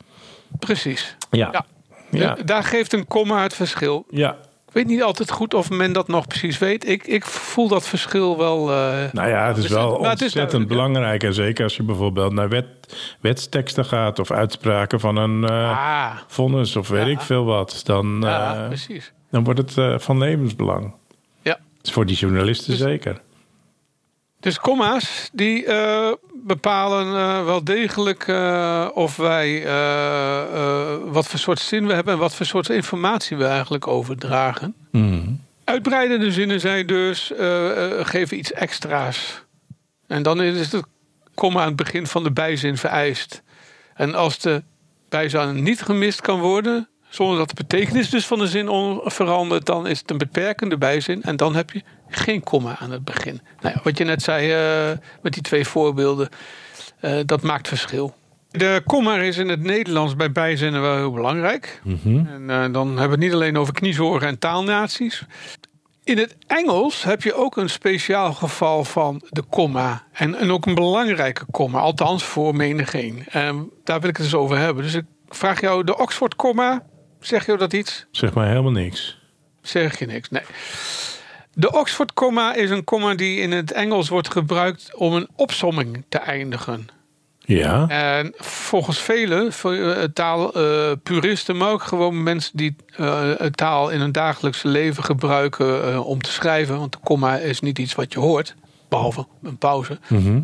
Precies. 0.59 1.17
Ja. 1.31 1.49
Ja. 1.53 1.67
Ja. 2.11 2.35
Daar 2.45 2.65
geeft 2.65 2.93
een 2.93 3.07
komma 3.07 3.43
het 3.43 3.55
verschil. 3.55 4.05
Ja. 4.11 4.37
Ik 4.71 4.77
weet 4.77 4.87
niet 4.87 5.03
altijd 5.03 5.31
goed 5.31 5.55
of 5.55 5.71
men 5.71 5.93
dat 5.93 6.09
nog 6.09 6.27
precies 6.27 6.59
weet. 6.59 6.89
Ik, 6.89 7.07
ik 7.07 7.25
voel 7.25 7.69
dat 7.69 7.89
verschil 7.89 8.39
wel. 8.39 8.71
eh, 8.73 9.13
Nou 9.13 9.29
ja, 9.29 9.47
het 9.49 9.57
is 9.57 9.63
Dus 9.63 9.73
wel 9.73 10.01
is 10.13 10.23
ontzettend 10.23 10.69
belangrijk. 10.69 11.23
En 11.23 11.35
zeker 11.35 11.65
als 11.65 11.77
je 11.77 11.83
bijvoorbeeld 11.83 12.33
naar 12.33 12.49
wet, 12.49 12.67
wetsteksten 13.21 13.85
gaat 13.85 14.19
of 14.19 14.31
uitspraken 14.31 15.01
van 15.01 15.17
een 15.17 15.45
ah, 15.45 16.17
vonnis 16.27 16.77
of 16.77 16.89
weet 16.89 17.05
Ja. 17.07 17.11
ik 17.13 17.21
veel 17.21 17.45
wat, 17.45 17.81
dan, 17.85 18.19
ja, 18.21 18.55
eh, 18.63 18.67
precies. 18.67 19.13
dan 19.31 19.45
wordt 19.45 19.75
het 19.75 20.03
van 20.03 20.19
levensbelang. 20.19 20.95
Ja. 21.43 21.53
Dat 21.53 21.87
is 21.87 21.93
voor 21.93 22.07
die 22.07 22.17
journalisten 22.17 22.71
Dus- 22.71 22.81
zeker. 22.81 23.21
Dus 24.41 24.59
komma's 24.59 25.31
die 25.33 25.67
bepalen 26.43 27.07
eh, 27.07 27.45
wel 27.45 27.65
degelijk 27.65 28.29
eh, 28.29 28.89
of 28.95 29.17
wij 29.17 29.65
eh, 29.65 30.97
wat 31.05 31.27
voor 31.27 31.39
soort 31.39 31.59
zin 31.59 31.87
we 31.87 31.93
hebben 31.93 32.15
en 32.15 32.21
wat 32.21 32.35
voor 32.35 32.47
soort 32.47 32.69
informatie 32.69 33.37
we 33.37 33.45
eigenlijk 33.45 33.87
overdragen. 33.87 34.75
Mhm. 34.91 35.31
Uitbreidende 35.65 36.33
zinnen 36.33 36.61
zijn 36.61 36.87
dus 36.87 37.33
geven 38.03 38.39
iets 38.39 38.53
extra's. 38.53 39.45
En 40.07 40.23
dan 40.23 40.43
is 40.43 40.73
het 40.73 40.83
komma 41.35 41.61
aan 41.61 41.67
het 41.67 41.77
begin 41.77 42.07
van 42.07 42.23
de 42.23 42.31
bijzin 42.31 42.77
vereist. 42.77 43.43
En 43.95 44.15
als 44.15 44.39
de 44.39 44.63
bijzin 45.09 45.63
niet 45.63 45.83
gemist 45.83 46.21
kan 46.21 46.41
worden, 46.41 46.89
zonder 47.11 47.39
dat 47.39 47.49
de 47.49 47.55
betekenis 47.55 48.11
dus 48.11 48.27
van 48.27 48.39
de 48.39 48.47
zin 48.47 48.69
on- 48.69 49.01
verandert, 49.05 49.67
dan 49.67 49.87
is 49.87 49.99
het 49.99 50.11
een 50.11 50.19
beperkende 50.19 50.79
bijzin. 50.79 51.23
En 51.23 51.37
dan 51.37 51.55
heb 51.55 51.71
je 51.71 51.83
geen 52.09 52.43
komma 52.43 52.77
aan 52.79 52.91
het 52.91 53.05
begin. 53.05 53.41
Nou 53.61 53.75
ja, 53.75 53.81
wat 53.85 53.99
je 53.99 54.05
net 54.05 54.23
zei 54.23 54.53
eh, 54.53 54.99
met 55.23 55.33
die 55.33 55.43
twee 55.43 55.65
voorbeelden, 55.65 56.29
eh, 57.01 57.19
dat 57.27 57.43
maakt 57.43 57.69
verschil. 57.69 58.15
De 58.51 58.83
komma 58.87 59.17
is 59.17 59.39
in 59.39 59.49
het 59.49 59.63
Nederlands 59.63 60.17
bij 60.17 60.33
bijzinnen 60.33 60.81
wel 60.81 60.97
heel 60.97 61.13
belangrijk. 61.13 61.81
Mhm. 61.85 62.27
En 62.27 62.51
eh, 62.51 62.73
dan 62.73 62.87
hebben 62.89 63.05
we 63.05 63.11
het 63.11 63.19
niet 63.19 63.33
alleen 63.33 63.59
over 63.59 63.75
kniezorgen 63.75 64.29
en 64.29 64.39
taalnaties. 64.39 65.25
In 66.05 66.19
het 66.19 66.37
Engels 66.47 67.03
heb 67.03 67.23
je 67.23 67.35
ook 67.35 67.57
een 67.57 67.71
speciaal 67.71 68.33
geval 68.33 68.85
van 68.85 69.23
de 69.29 69.43
komma. 69.43 70.05
En, 70.13 70.35
en 70.35 70.51
ook 70.51 70.67
een 70.67 70.75
belangrijke 70.75 71.45
komma, 71.51 71.79
althans 71.79 72.25
voor 72.25 72.55
menigeen. 72.57 73.25
En 73.29 73.71
daar 73.85 74.01
wil 74.01 74.09
ik 74.09 74.17
het 74.17 74.27
eens 74.27 74.35
over 74.35 74.59
hebben. 74.59 74.85
Dus 74.85 74.95
ik 74.95 75.05
vraag 75.29 75.61
jou, 75.61 75.85
de 75.85 75.99
Oxford 75.99 76.37
komma, 76.37 76.83
zeg 77.21 77.47
je 77.47 77.57
dat 77.57 77.73
iets? 77.73 78.07
Zeg 78.11 78.35
maar 78.35 78.49
helemaal 78.49 78.71
niks. 78.71 79.19
Zeg 79.63 79.99
je 79.99 80.07
niks, 80.07 80.31
nee. 80.31 80.43
De 81.55 81.73
Oxford 81.73 82.13
komma 82.13 82.55
is 82.55 82.71
een 82.71 82.85
komma 82.85 83.15
die 83.15 83.41
in 83.41 83.53
het 83.53 83.73
Engels 83.73 84.09
wordt 84.09 84.31
gebruikt 84.31 84.91
om 84.95 85.13
een 85.13 85.29
opsomming 85.37 86.05
te 86.09 86.19
eindigen. 86.19 86.89
Ja. 87.39 87.89
En 87.89 88.33
volgens 88.37 89.01
velen, 89.01 89.53
taalpuristen, 90.13 91.57
maar 91.57 91.71
ook 91.71 91.83
gewoon 91.83 92.23
mensen 92.23 92.57
die 92.57 92.77
eh, 92.97 93.31
taal 93.33 93.91
in 93.91 94.01
hun 94.01 94.13
dagelijkse 94.13 94.69
leven 94.69 95.05
gebruiken 95.05 95.93
eh, 95.93 96.07
om 96.07 96.23
te 96.23 96.31
schrijven. 96.31 96.79
Want 96.79 96.93
de 96.93 96.99
komma 97.03 97.37
is 97.37 97.61
niet 97.61 97.79
iets 97.79 97.95
wat 97.95 98.13
je 98.13 98.19
hoort, 98.19 98.55
behalve 98.89 99.27
een 99.43 99.59
pauze. 99.59 99.99
Mhm. 100.09 100.41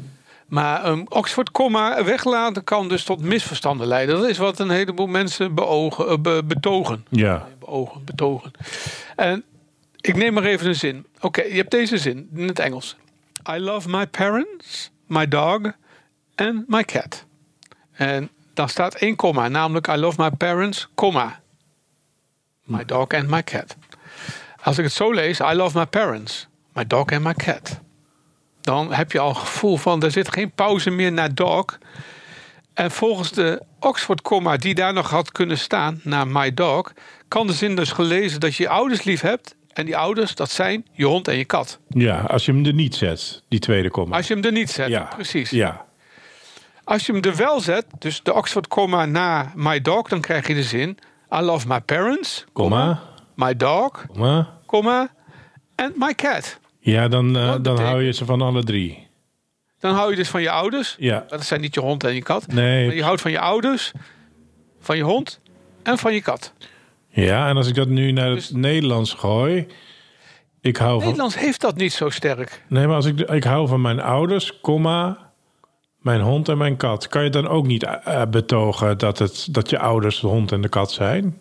Maar 0.47 0.85
een 0.85 1.11
Oxford 1.11 1.51
komma 1.51 2.05
weglaten 2.05 2.65
kan 2.65 2.89
dus 2.89 3.05
tot 3.05 3.21
misverstanden 3.23 3.87
leiden. 3.87 4.17
Dat 4.21 4.29
is 4.29 4.39
wat 4.39 4.59
een 4.59 4.71
heleboel 4.71 5.07
mensen 5.07 5.55
beogen, 5.55 6.09
eh, 6.09 6.19
be- 6.19 6.43
betogen. 6.45 7.05
Ja. 7.09 7.49
Beogen, 7.59 8.05
betogen. 8.05 8.51
En 9.17 9.45
ik 10.01 10.17
neem 10.17 10.33
maar 10.35 10.45
even 10.45 10.67
een 10.67 10.75
zin. 10.75 11.07
Oké, 11.21 11.43
je 11.43 11.55
hebt 11.57 11.71
deze 11.71 11.99
zin 11.99 12.29
in 12.35 12.49
het 12.49 12.59
Engels. 12.59 12.97
I 13.51 13.59
love 13.59 13.89
my 13.89 14.07
parents, 14.07 14.91
my 15.07 15.29
dog 15.29 15.61
and 16.35 16.69
my 16.69 16.85
cat. 16.85 17.25
En 17.93 18.31
dan 18.55 18.69
staat 18.69 18.95
één 18.95 19.17
komma, 19.17 19.49
namelijk 19.49 19.87
I 19.89 19.97
love 19.97 20.23
my 20.23 20.31
parents, 20.31 20.89
komma. 20.95 21.41
My 22.63 22.85
dog 22.85 23.09
and 23.15 23.29
my 23.29 23.43
cat. 23.43 23.77
Als 24.63 24.79
ik 24.79 24.85
het 24.85 24.93
zo 24.93 25.13
lees, 25.13 25.41
I 25.41 25.53
love 25.55 25.79
my 25.79 25.87
parents, 25.87 26.47
my 26.73 26.87
dog 26.87 27.13
and 27.13 27.23
my 27.25 27.35
cat. 27.35 27.81
Dan 28.67 28.93
heb 28.93 29.13
je 29.13 29.19
al 29.19 29.29
het 29.29 29.39
gevoel 29.39 29.77
van, 29.77 30.03
er 30.03 30.11
zit 30.11 30.33
geen 30.33 30.51
pauze 30.51 30.91
meer 30.91 31.13
naar 31.13 31.35
dog. 31.35 31.79
En 32.75 32.91
volgens 32.91 33.31
de 33.33 33.63
Oxford 33.81 34.23
komma 34.23 34.57
die 34.57 34.75
daar 34.75 34.93
nog 34.93 35.11
had 35.11 35.33
kunnen 35.33 35.59
staan, 35.59 36.01
naar 36.03 36.27
my 36.29 36.55
dog, 36.55 36.93
kan 37.29 37.47
de 37.47 37.53
zin 37.53 37.77
dus 37.77 37.93
gelezen 37.93 38.41
dat 38.41 38.57
je 38.57 38.63
je 38.63 38.69
ouders 38.69 39.03
lief 39.03 39.21
hebt. 39.21 39.55
En 39.73 39.85
die 39.85 39.97
ouders, 39.97 40.35
dat 40.35 40.51
zijn 40.51 40.87
je 40.93 41.05
hond 41.05 41.29
en 41.29 41.37
je 41.37 41.45
kat. 41.45 41.79
Ja, 41.89 42.21
als 42.21 42.45
je 42.45 42.53
hem 42.53 42.67
er 42.67 42.73
niet 42.73 42.95
zet, 42.95 43.43
die 43.49 43.59
tweede 43.59 43.91
komma. 43.91 44.17
Als 44.17 44.27
je 44.27 44.35
hem 44.35 44.45
er 44.45 44.53
niet 44.53 44.71
zet, 44.71 44.89
ja. 44.89 45.03
precies. 45.15 45.51
Ja. 45.51 45.85
Als 46.85 47.07
je 47.07 47.13
hem 47.13 47.23
er 47.23 47.37
wel 47.37 47.61
zet, 47.61 47.87
dus 47.99 48.23
de 48.23 48.35
Oxford 48.35 48.69
komma 48.69 49.05
na 49.05 49.53
my 49.55 49.81
dog, 49.81 50.09
dan 50.09 50.21
krijg 50.21 50.47
je 50.47 50.55
de 50.55 50.63
zin 50.63 50.99
I 51.33 51.41
love 51.41 51.67
my 51.69 51.81
parents, 51.81 52.45
Komma. 52.53 53.03
my 53.35 53.57
dog, 53.57 54.07
Komma. 54.07 54.59
komma, 54.67 55.09
and 55.75 55.97
my 55.97 56.15
cat. 56.15 56.59
Ja, 56.93 57.09
dan, 57.09 57.37
eh, 57.37 57.55
dan 57.63 57.79
hou 57.81 58.03
je 58.03 58.13
ze 58.13 58.25
van 58.25 58.43
alle 58.43 58.65
drie. 58.65 59.07
Dan 59.79 59.95
hou 59.95 60.11
je 60.11 60.17
dus 60.17 60.29
van 60.29 60.43
je 60.43 60.51
ouders. 60.51 60.97
Ja. 60.99 61.25
Dat 61.29 61.45
zijn 61.45 61.61
niet 61.61 61.75
je 61.75 61.81
hond 61.81 62.05
en 62.05 62.15
je 62.15 62.23
kat. 62.23 62.47
Nee. 62.47 62.87
Maar 62.87 62.95
je 62.95 63.03
houdt 63.03 63.21
van 63.21 63.31
je 63.31 63.41
ouders, 63.41 63.93
van 64.81 64.97
je 64.97 65.03
hond 65.03 65.41
en 65.83 65.99
van 65.99 66.15
je 66.15 66.23
kat. 66.23 66.53
Ja, 67.09 67.49
en 67.49 67.57
als 67.57 67.69
ik 67.69 67.75
dat 67.75 67.89
nu 67.89 68.13
naar 68.13 68.27
het 68.29 68.35
Dus- 68.35 68.51
Nederlands 68.51 69.13
gooi. 69.13 69.67
Ik 70.61 70.77
hou 70.77 70.93
van. 70.93 71.03
Nederlands 71.03 71.39
heeft 71.39 71.61
dat 71.61 71.77
niet 71.77 71.93
zo 71.93 72.11
sterk. 72.11 72.63
Nee, 72.69 72.87
maar 72.87 72.97
als 72.97 73.07
ik, 73.07 73.21
ik 73.21 73.45
hou 73.45 73.69
van 73.69 73.81
mijn 73.81 74.01
ouders, 74.01 74.61
komma, 74.61 75.31
mijn 75.99 76.21
hond 76.21 76.49
en 76.49 76.59
mijn 76.59 76.77
kat. 76.77 77.09
Kan 77.09 77.25
je 77.25 77.31
dan 77.31 77.49
ook 77.49 77.67
niet 77.67 77.83
eh, 77.83 78.23
betogen 78.31 78.99
dat, 78.99 79.19
het, 79.19 79.49
dat 79.51 79.71
je 79.71 79.79
ouders 79.79 80.21
de 80.21 80.27
hond 80.27 80.53
en 80.53 80.61
de 80.61 80.69
kat 80.69 80.93
zijn? 80.93 81.39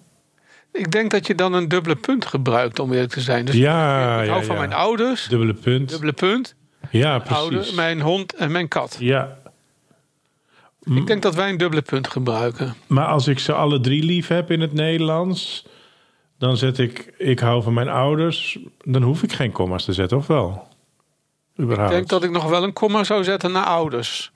Ik 0.77 0.91
denk 0.91 1.11
dat 1.11 1.27
je 1.27 1.35
dan 1.35 1.53
een 1.53 1.67
dubbele 1.67 1.95
punt 1.95 2.25
gebruikt, 2.25 2.79
om 2.79 2.93
eerlijk 2.93 3.11
te 3.11 3.21
zijn. 3.21 3.45
Dus 3.45 3.55
Ja, 3.55 4.21
ik 4.21 4.29
hou 4.29 4.39
ja, 4.41 4.45
van 4.45 4.55
ja. 4.55 4.61
mijn 4.61 4.73
ouders, 4.73 5.27
Dubbele 5.27 5.53
punt. 5.53 5.89
dubbele 5.89 6.13
punt, 6.13 6.55
ja, 6.91 7.17
ouder, 7.27 7.57
precies. 7.57 7.75
mijn 7.75 8.01
hond 8.01 8.33
en 8.35 8.51
mijn 8.51 8.67
kat. 8.67 8.95
Ja, 8.99 9.37
Ik 10.83 11.07
denk 11.07 11.21
dat 11.21 11.35
wij 11.35 11.49
een 11.49 11.57
dubbele 11.57 11.81
punt 11.81 12.07
gebruiken. 12.07 12.75
maar 12.87 13.05
als 13.05 13.27
ik 13.27 13.39
ze 13.39 13.53
alle 13.53 13.79
drie 13.79 14.03
lief 14.03 14.27
heb 14.27 14.51
in 14.51 14.61
het 14.61 14.73
Nederlands, 14.73 15.65
dan 16.37 16.57
zet 16.57 16.77
ik 16.77 17.13
ik 17.17 17.39
hou 17.39 17.63
van 17.63 17.73
mijn 17.73 17.89
ouders. 17.89 18.57
Dan 18.83 19.01
hoef 19.01 19.23
ik 19.23 19.31
geen 19.33 19.51
komma's 19.51 19.85
te 19.85 19.93
zetten, 19.93 20.17
of 20.17 20.27
wel? 20.27 20.67
Ik 21.57 21.75
denk 21.89 22.07
dat 22.07 22.23
ik 22.23 22.31
nog 22.31 22.49
wel 22.49 22.63
een 22.63 22.73
komma 22.73 23.03
zou 23.03 23.23
zetten 23.23 23.51
naar 23.51 23.65
ouders. 23.65 24.31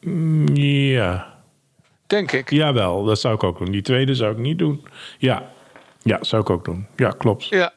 Mm, 0.00 0.48
Ja, 0.56 1.34
Denk 2.06 2.32
ik. 2.32 2.50
jawel, 2.50 3.04
dat 3.04 3.20
zou 3.20 3.34
ik 3.34 3.42
ook 3.42 3.58
doen. 3.58 3.70
Die 3.70 3.82
tweede 3.82 4.14
zou 4.14 4.32
ik 4.32 4.38
niet 4.38 4.58
doen. 4.58 4.84
Ja, 5.18 5.50
ja 6.04 6.18
zou 6.20 6.42
ik 6.42 6.50
ook 6.50 6.64
doen. 6.64 6.86
Ja, 6.96 7.10
klopt. 7.10 7.44
Ja. 7.44 7.72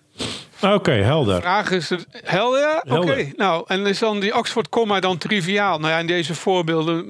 Oké, 0.62 0.92
helder. 0.92 1.42
Vraag 1.42 1.72
is 1.72 1.90
het. 1.90 2.08
Hel 2.12 2.58
ja? 2.58 2.78
Oké. 2.78 2.94
Helder. 2.94 3.34
Nou, 3.36 3.64
en 3.68 3.86
is 3.86 4.00
dan 4.00 4.20
die 4.20 4.36
Oxford 4.36 4.70
komma 4.70 5.00
dan 5.00 5.18
triviaal? 5.18 5.80
Nou 5.80 5.92
ja, 5.92 6.00
in 6.00 6.08
deze 6.08 6.36
voorbeelden 6.36 7.06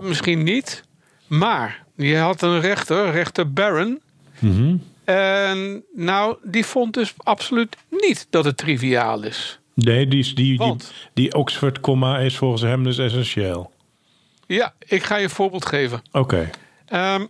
misschien 0.00 0.42
niet. 0.42 0.84
Maar 1.26 1.84
je 1.96 2.16
had 2.16 2.42
een 2.42 2.60
rechter, 2.60 3.10
rechter 3.10 3.52
Barron. 3.52 4.00
Mhm. 4.38 4.76
En 5.04 5.84
nou, 5.94 6.36
die 6.42 6.66
vond 6.66 6.94
dus 6.94 7.14
absoluut 7.16 7.76
niet 7.90 8.26
dat 8.30 8.44
het 8.44 8.56
triviaal 8.56 9.22
is. 9.22 9.58
Nee, 9.74 10.06
die, 10.06 10.24
die, 10.24 10.34
die, 10.34 10.58
Want? 10.58 10.92
die 11.14 11.34
Oxford 11.34 11.80
comma 11.80 12.18
is 12.18 12.36
volgens 12.36 12.62
hem 12.62 12.84
dus 12.84 12.98
essentieel. 12.98 13.72
Ja, 14.46 14.74
ik 14.78 15.02
ga 15.02 15.16
je 15.16 15.22
een 15.22 15.30
voorbeeld 15.30 15.66
geven. 15.66 16.02
Oké. 16.12 16.50
Ehm, 16.86 17.26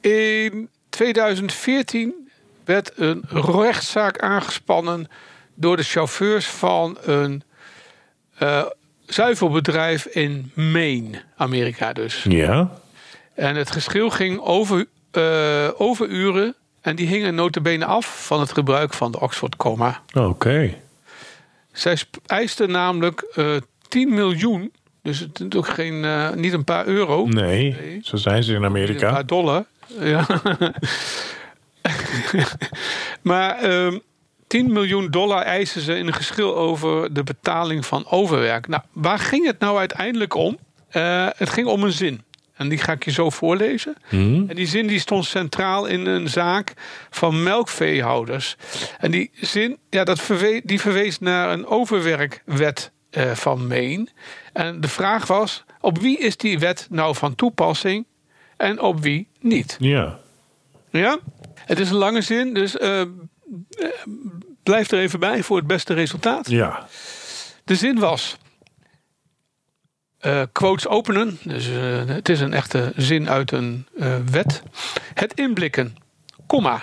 in 0.00 0.68
2014 0.96 2.28
werd 2.64 2.92
een 2.94 3.22
rechtszaak 3.30 4.18
aangespannen 4.18 5.08
door 5.54 5.76
de 5.76 5.82
chauffeurs 5.82 6.46
van 6.46 6.98
een 7.02 7.42
eh, 8.38 8.64
zuivelbedrijf 9.06 10.04
in 10.06 10.50
Maine, 10.54 11.22
Amerika 11.36 11.92
dus. 11.92 12.22
Ja. 12.28 12.70
En 13.34 13.56
het 13.56 13.70
geschil 13.70 14.10
ging 14.10 14.40
over, 14.40 14.86
eh, 15.10 15.68
overuren 15.76 16.54
En 16.80 16.96
die 16.96 17.06
hingen 17.06 17.34
notabene 17.34 17.84
af 17.84 18.26
van 18.26 18.40
het 18.40 18.52
gebruik 18.52 18.92
van 18.94 19.12
de 19.12 19.20
Oxford 19.20 19.56
comma. 19.56 20.02
Oké. 20.14 20.74
Zij 21.72 21.96
sp- 21.96 22.16
eiste 22.26 22.66
namelijk 22.66 23.20
eh 23.34 23.56
10 23.88 24.14
miljoen. 24.14 24.72
Dus 25.02 25.18
het 25.18 25.40
is 25.40 25.58
ook 25.58 25.68
geen, 25.68 26.04
eh, 26.04 26.30
niet 26.32 26.52
een 26.52 26.64
paar 26.64 26.86
euro. 26.86 27.26
Nee, 27.26 27.76
Nee. 27.80 28.00
zo 28.02 28.16
zijn 28.16 28.42
ze 28.42 28.48
in 28.52 28.54
Niet 28.60 28.64
Een 28.64 28.70
Amerika. 28.76 29.10
paar 29.12 29.26
dollar. 29.26 29.64
Ja. 29.86 30.26
maar 33.22 33.58
ehm 33.58 33.98
10 34.46 34.72
miljoen 34.72 35.10
dollar 35.10 35.42
eisen 35.42 35.80
ze 35.80 35.98
in 35.98 36.06
een 36.06 36.14
geschil 36.14 36.56
over 36.56 37.14
de 37.14 37.22
betaling 37.22 37.86
van 37.86 38.06
overwerk. 38.10 38.68
Nou, 38.68 38.82
waar 38.92 39.18
ging 39.18 39.46
het 39.46 39.58
nou 39.58 39.78
uiteindelijk 39.78 40.34
om? 40.34 40.58
Eh, 40.88 41.26
het 41.36 41.50
ging 41.50 41.66
om 41.66 41.82
een 41.82 41.92
zin. 41.92 42.24
En 42.54 42.68
die 42.68 42.78
ga 42.78 42.92
ik 42.92 43.04
je 43.04 43.10
zo 43.10 43.30
voorlezen. 43.30 43.96
Hm? 44.08 44.44
En 44.48 44.56
die 44.56 44.66
zin 44.66 44.86
die 44.86 44.98
stond 44.98 45.24
centraal 45.24 45.86
in 45.86 46.06
een 46.06 46.28
zaak 46.28 46.72
van 47.10 47.42
melkveehouders. 47.42 48.56
En 48.98 49.10
die 49.10 49.30
zin, 49.32 49.78
ja, 49.90 50.04
dat 50.04 50.22
die 50.64 50.80
verwees 50.80 51.18
naar 51.18 51.52
een 51.52 51.66
overwerkwet 51.66 52.92
eh, 53.10 53.30
van 53.30 53.66
Maine. 53.66 54.06
En 54.52 54.80
de 54.80 54.88
vraag 54.88 55.26
was, 55.26 55.64
op 55.80 55.98
wie 55.98 56.18
is 56.18 56.36
die 56.36 56.58
wet 56.58 56.86
nou 56.90 57.14
van 57.14 57.34
toepassing 57.34 58.06
en 58.56 58.80
op 58.80 59.00
wie 59.00 59.28
niet? 59.40 59.76
Ja. 59.80 60.18
Ja? 60.90 61.18
Het 61.54 61.78
is 61.78 61.90
een 61.90 61.96
lange 61.96 62.20
zin, 62.22 62.54
dus 62.54 62.76
eh, 62.76 63.00
eh, 63.00 63.08
blijf 64.62 64.90
er 64.90 64.98
even 64.98 65.20
bij 65.20 65.42
voor 65.42 65.56
het 65.56 65.66
beste 65.66 65.94
resultaat. 65.94 66.48
Ja. 66.50 66.86
De 67.64 67.74
zin 67.74 67.98
was. 67.98 68.36
eh, 70.18 70.42
quotes 70.52 70.86
openen, 70.86 71.38
dus 71.42 71.66
het 72.06 72.28
is 72.28 72.40
een 72.40 72.52
echte 72.52 72.92
zin 72.96 73.28
uit 73.28 73.52
een 73.52 73.86
wet. 74.30 74.62
Het 75.14 75.34
inblikken, 75.34 75.96
komma, 76.46 76.82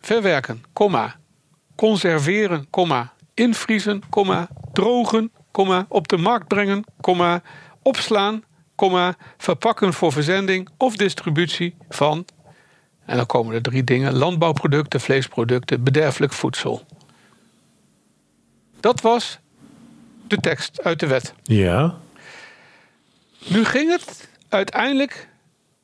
verwerken, 0.00 0.62
komma, 0.72 1.16
conserveren, 1.76 2.66
komma, 2.70 3.12
invriezen, 3.34 4.02
komma, 4.10 4.48
drogen, 4.72 5.32
komma, 5.50 5.86
op 5.88 6.08
de 6.08 6.16
markt 6.16 6.48
brengen, 6.48 6.84
komma, 7.00 7.42
opslaan, 7.82 8.44
komma, 8.78 9.16
verpakken 9.36 9.92
voor 9.92 10.12
verzending 10.12 10.68
of 10.76 10.96
distributie 10.96 11.74
van. 11.88 12.24
En 13.04 13.16
dan 13.16 13.26
komen 13.26 13.54
er 13.54 13.62
drie 13.62 13.84
dingen: 13.84 14.14
landbouwproducten, 14.14 15.00
vleesproducten, 15.00 15.82
bederfelijk 15.82 16.32
voedsel. 16.32 16.82
Dat 18.80 19.00
was 19.00 19.38
de 20.26 20.36
tekst 20.36 20.84
uit 20.84 21.00
de 21.00 21.06
wet. 21.06 21.34
Ja. 21.42 21.96
Nu 23.46 23.64
ging 23.64 23.90
het 23.90 24.28
uiteindelijk. 24.48 25.28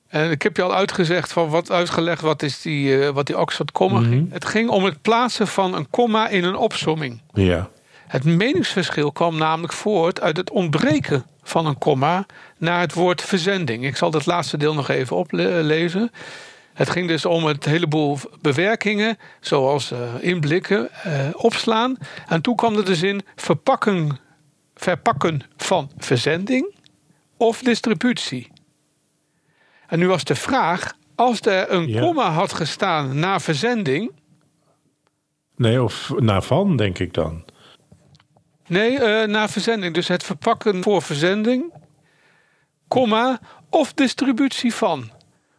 En 0.08 0.30
ik 0.30 0.42
heb 0.42 0.56
je 0.56 0.62
al 0.62 0.74
uitgezegd 0.74 1.32
van 1.32 1.48
wat 1.48 1.70
uitgelegd 1.70 2.20
wat 2.20 2.42
is 2.42 2.60
die, 2.60 3.00
eh, 3.00 3.10
wat 3.10 3.26
die 3.26 3.38
Oxford 3.38 3.72
comma 3.72 4.00
ging. 4.00 4.32
Het 4.32 4.44
ging 4.44 4.68
om 4.68 4.84
het 4.84 5.02
plaatsen 5.02 5.46
van 5.46 5.74
een 5.74 5.90
komma 5.90 6.28
in 6.28 6.44
een 6.44 6.56
opsomming. 6.56 7.20
Ja. 7.32 7.68
Het 8.14 8.24
meningsverschil 8.24 9.12
kwam 9.12 9.36
namelijk 9.38 9.72
voort 9.72 10.20
uit 10.20 10.36
het 10.36 10.50
ontbreken 10.50 11.24
van 11.42 11.66
een 11.66 11.78
komma 11.78 12.26
naar 12.58 12.80
het 12.80 12.94
woord 12.94 13.22
verzending. 13.22 13.84
Ik 13.84 13.96
zal 13.96 14.10
dat 14.10 14.26
laatste 14.26 14.56
deel 14.56 14.74
nog 14.74 14.88
even 14.88 15.16
oplezen. 15.16 16.10
Het 16.74 16.90
ging 16.90 17.08
dus 17.08 17.24
om 17.24 17.44
het 17.44 17.64
heleboel 17.64 18.18
bewerkingen, 18.40 19.18
zoals 19.40 19.90
eh, 19.90 19.98
inblikken, 20.20 20.92
eh, 20.92 21.28
opslaan. 21.32 21.96
En 22.28 22.40
toen 22.40 22.56
kwam 22.56 22.76
er 22.76 22.84
de 22.84 22.94
zin 22.94 23.22
verpakken, 23.36 24.18
verpakken 24.74 25.42
van 25.56 25.90
verzending 25.96 26.74
of 27.36 27.62
distributie. 27.62 28.50
En 29.86 29.98
nu 29.98 30.08
was 30.08 30.24
de 30.24 30.34
vraag, 30.34 30.92
als 31.14 31.40
er 31.40 31.70
een 31.72 31.88
Ja. 31.88 32.00
komma 32.00 32.30
had 32.30 32.52
gestaan 32.52 33.18
na 33.18 33.40
verzending, 33.40 34.12
Nee, 35.56 35.82
of 35.82 36.12
naar 36.16 36.42
van, 36.42 36.76
denk 36.76 36.98
ik 36.98 37.14
dan. 37.14 37.44
Nee, 38.66 38.98
eh, 38.98 39.28
na 39.28 39.48
verzending. 39.48 39.94
Dus 39.94 40.08
het 40.08 40.22
verpakken 40.22 40.82
voor 40.82 41.02
verzending, 41.02 41.72
komma, 42.88 43.40
of 43.70 43.92
distributie 43.92 44.74
van. 44.74 45.10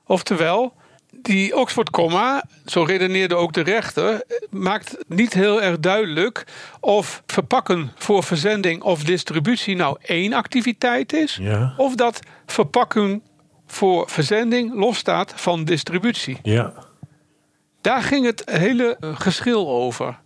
Oftewel, 0.06 0.74
die 1.12 1.56
Oxford 1.56 1.90
komma, 1.90 2.44
zo 2.66 2.84
redeneerde 2.84 3.36
ook 3.36 3.54
de 3.54 3.62
rechter, 3.62 4.24
maakt 4.50 4.98
niet 5.08 5.34
heel 5.34 5.62
erg 5.62 5.80
duidelijk 5.80 6.44
of 6.80 7.24
verpakken 7.26 7.92
voor 7.96 8.24
verzending 8.24 8.82
of 8.82 9.04
distributie 9.04 9.76
nou 9.76 9.98
één 10.02 10.34
activiteit 10.34 11.14
is, 11.14 11.38
Ja. 11.42 11.74
of 11.78 11.96
dat 11.96 12.20
verpakken 12.46 13.24
voor 13.68 14.10
verzending 14.10 14.74
losstaat 14.74 15.34
van 15.36 15.64
distributie. 15.64 16.40
Ja. 16.44 16.74
Daar 17.82 18.02
ging 18.04 18.26
het 18.26 18.42
hele 18.46 18.98
geschil 19.00 19.70
over. 19.70 20.20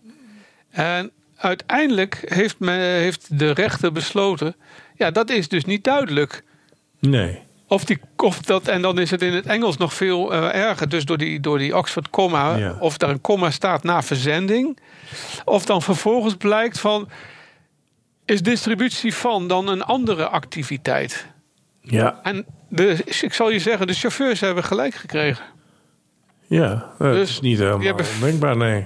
En 0.69 1.11
uiteindelijk 1.39 2.21
heeft, 2.25 2.59
men, 2.59 2.79
heeft 2.79 3.39
de 3.39 3.51
rechter 3.51 3.91
besloten... 3.91 4.55
ja, 4.95 5.11
dat 5.11 5.29
is 5.29 5.47
dus 5.47 5.65
niet 5.65 5.83
duidelijk. 5.83 6.43
Nee. 6.99 7.39
Of 7.67 7.83
die, 7.85 7.99
of 8.15 8.41
dat, 8.41 8.67
en 8.67 8.81
dan 8.81 8.99
is 8.99 9.11
het 9.11 9.21
in 9.21 9.33
het 9.33 9.45
Engels 9.45 9.77
nog 9.77 9.93
veel 9.93 10.33
eh, 10.33 10.55
erger. 10.67 10.89
Dus 10.89 11.05
door 11.05 11.17
die, 11.17 11.39
door 11.39 11.57
die 11.57 11.77
Oxford 11.77 12.09
comma, 12.09 12.55
Ja. 12.55 12.75
of 12.79 12.97
daar 12.97 13.09
een 13.09 13.21
komma 13.21 13.51
staat 13.51 13.83
na 13.83 14.01
verzending. 14.03 14.77
Of 15.45 15.65
dan 15.65 15.81
vervolgens 15.81 16.35
blijkt 16.35 16.79
van... 16.79 17.09
is 18.25 18.41
distributie 18.41 19.13
van 19.13 19.47
dan 19.47 19.67
een 19.67 19.83
andere 19.83 20.27
activiteit? 20.27 21.27
Ja. 21.81 22.19
En 22.23 22.45
de, 22.69 23.03
ik 23.21 23.33
zal 23.33 23.49
je 23.49 23.59
zeggen, 23.59 23.87
de 23.87 23.93
chauffeurs 23.93 24.39
hebben 24.39 24.63
gelijk 24.63 24.93
gekregen. 24.95 25.45
Ja. 26.47 26.91
Dat 26.97 27.13
Dus 27.13 27.29
is 27.29 27.39
niet 27.39 27.57
helemaal 27.59 27.79
hebben- 27.81 28.05
ondenkbaar, 28.13 28.57
nee. 28.57 28.85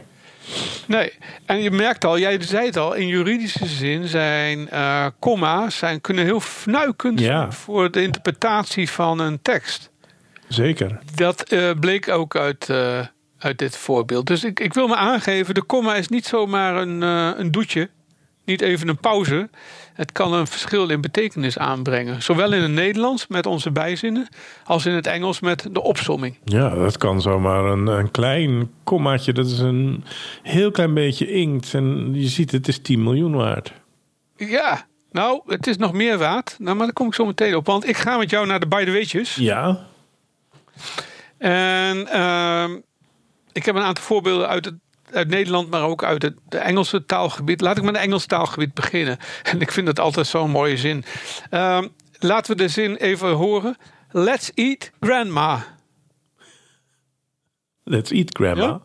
Nee, 0.87 1.13
en 1.45 1.61
je 1.61 1.71
merkt 1.71 2.05
al, 2.05 2.19
jij 2.19 2.41
zei 2.41 2.65
het 2.65 2.77
al, 2.77 2.93
in 2.93 3.07
juridische 3.07 3.65
zin 3.65 4.07
zijn 4.07 4.69
eh 4.69 5.05
comma's 5.19 5.77
zijn, 5.77 6.01
kunnen 6.01 6.23
heel 6.25 6.39
fnuikend 6.39 7.19
Ja. 7.19 7.51
voor 7.51 7.91
de 7.91 8.01
interpretatie 8.01 8.89
van 8.89 9.19
een 9.19 9.41
tekst. 9.41 9.91
Zeker. 10.47 10.99
Dat 11.15 11.41
eh, 11.43 11.71
bleek 11.79 12.09
ook 12.09 12.35
uit, 12.35 12.69
eh, 12.69 12.99
uit 13.39 13.57
dit 13.57 13.77
voorbeeld. 13.77 14.27
Dus 14.27 14.43
ik, 14.43 14.59
ik 14.59 14.73
wil 14.73 14.87
me 14.87 14.95
aangeven, 14.95 15.53
de 15.53 15.63
komma 15.63 15.95
is 15.95 16.07
niet 16.07 16.25
zomaar 16.25 16.75
een, 16.75 17.01
een 17.01 17.51
doetje, 17.51 17.89
niet 18.45 18.61
even 18.61 18.87
een 18.87 18.97
pauze. 18.97 19.49
Het 19.93 20.11
kan 20.11 20.33
een 20.33 20.47
verschil 20.47 20.89
in 20.89 21.01
betekenis 21.01 21.57
aanbrengen. 21.57 22.21
Zowel 22.21 22.53
in 22.53 22.61
het 22.61 22.71
Nederlands 22.71 23.27
met 23.27 23.45
onze 23.45 23.71
bijzinnen, 23.71 24.27
als 24.63 24.85
in 24.85 24.93
het 24.93 25.07
Engels 25.07 25.39
met 25.39 25.67
de 25.71 25.81
opsomming. 25.81 26.37
Ja, 26.43 26.69
dat 26.69 26.97
kan 26.97 27.21
zomaar 27.21 27.65
een, 27.65 27.87
een 27.87 28.11
klein 28.11 28.71
kommaatje. 28.83 29.33
Dat 29.33 29.45
is 29.45 29.59
een 29.59 30.03
heel 30.43 30.71
klein 30.71 30.93
beetje 30.93 31.31
inkt. 31.31 31.73
En 31.73 32.13
je 32.13 32.27
ziet, 32.27 32.51
het 32.51 32.67
is 32.67 32.81
10 32.81 33.03
miljoen 33.03 33.35
waard. 33.35 33.73
Ja, 34.35 34.85
nou, 35.11 35.41
het 35.45 35.67
is 35.67 35.77
nog 35.77 35.93
meer 35.93 36.17
waard. 36.17 36.55
Nou, 36.59 36.75
maar 36.75 36.85
daar 36.85 36.95
kom 36.95 37.07
ik 37.07 37.13
zo 37.13 37.25
meteen 37.25 37.55
op. 37.55 37.65
Want 37.65 37.87
ik 37.87 37.97
ga 37.97 38.17
met 38.17 38.29
jou 38.29 38.47
naar 38.47 38.59
de 38.59 38.67
Bij 38.67 38.85
de 38.85 38.91
Weetjes. 38.91 39.35
Ja. 39.35 39.85
En 41.37 42.07
ehm, 42.07 42.79
ik 43.51 43.65
heb 43.65 43.75
een 43.75 43.81
aantal 43.81 44.03
voorbeelden 44.03 44.47
uit, 44.47 44.65
het, 44.65 44.75
uit 45.13 45.27
Nederland, 45.27 45.69
maar 45.69 45.83
ook 45.83 46.03
uit 46.03 46.21
het 46.21 46.35
Engelse 46.49 47.05
taalgebied. 47.05 47.61
Laat 47.61 47.77
ik 47.77 47.83
met 47.83 47.95
het 47.95 48.03
Engelse 48.03 48.27
taalgebied 48.27 48.73
beginnen. 48.73 49.17
En 49.51 49.61
ik 49.61 49.71
vind 49.71 49.85
dat 49.85 49.99
altijd 49.99 50.27
zo'n 50.27 50.49
mooie 50.49 50.77
zin. 50.77 51.03
Ehm, 51.49 51.87
laten 52.19 52.51
we 52.51 52.57
de 52.63 52.67
zin 52.67 52.95
even 52.95 53.29
horen. 53.31 53.77
Let's 54.11 54.51
eat 54.55 54.91
grandma. 54.99 55.65
Let's 57.83 58.11
eat, 58.11 58.37
grandma. 58.37 58.81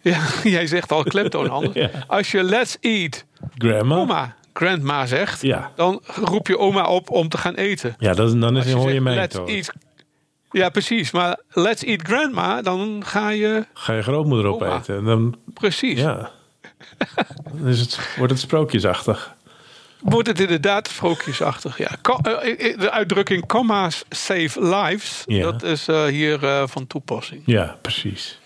Ja, 0.00 0.20
jij 0.56 0.66
zegt 0.66 0.92
al 0.92 1.02
klemtoon 1.02 1.50
anders. 1.50 1.74
Ja. 1.84 1.90
Als 2.06 2.30
je 2.30 2.42
let's 2.42 2.76
eat, 2.80 3.24
Grandma? 3.58 3.96
oma, 3.96 4.36
grandma 4.52 5.06
zegt, 5.06 5.42
Ja. 5.42 5.72
dan 5.76 6.02
roep 6.06 6.46
je 6.46 6.58
oma 6.58 6.84
op 6.86 7.10
om 7.10 7.28
te 7.28 7.38
gaan 7.38 7.54
eten. 7.54 7.94
Ja, 7.98 8.14
dat, 8.14 8.40
dan 8.40 8.50
is 8.56 8.62
Als 8.62 8.66
je 8.66 8.72
hoor 8.74 8.84
je 8.86 8.90
zegt, 8.92 9.04
mij 9.04 9.14
let's 9.14 9.34
toch. 9.34 9.48
eat, 9.48 9.72
ja, 10.54 10.68
precies. 10.68 11.10
Maar 11.10 11.38
let's 11.48 11.82
eat 11.82 12.02
grandma, 12.02 12.62
dan 12.62 13.02
ga 13.06 13.28
je 13.28 13.66
Ga 13.74 13.92
je 13.92 14.02
grootmoeder 14.02 14.50
opeten. 14.50 14.96
En 14.96 15.04
dan, 15.04 15.36
precies. 15.54 15.98
ja. 16.00 16.30
dan 17.58 17.66
is 17.68 17.80
het, 17.80 18.14
wordt 18.16 18.32
het 18.32 18.40
sprookjesachtig. 18.40 19.34
Wordt 20.00 20.28
het 20.28 20.40
inderdaad 20.40 20.88
sprookjesachtig. 20.88 21.78
Ja. 21.78 21.90
Ko- 22.02 22.18
eh, 22.22 22.70
eh, 22.72 22.78
De 22.80 22.90
uitdrukking 22.90 23.46
comma's 23.46 24.04
save 24.08 24.62
lives, 24.66 25.22
Ja. 25.26 25.42
dat 25.42 25.62
is 25.62 25.88
eh, 25.88 26.04
hier 26.04 26.44
eh, 26.44 26.62
van 26.66 26.86
toepassing. 26.86 27.42
Ja, 27.46 27.76
precies. 27.82 28.38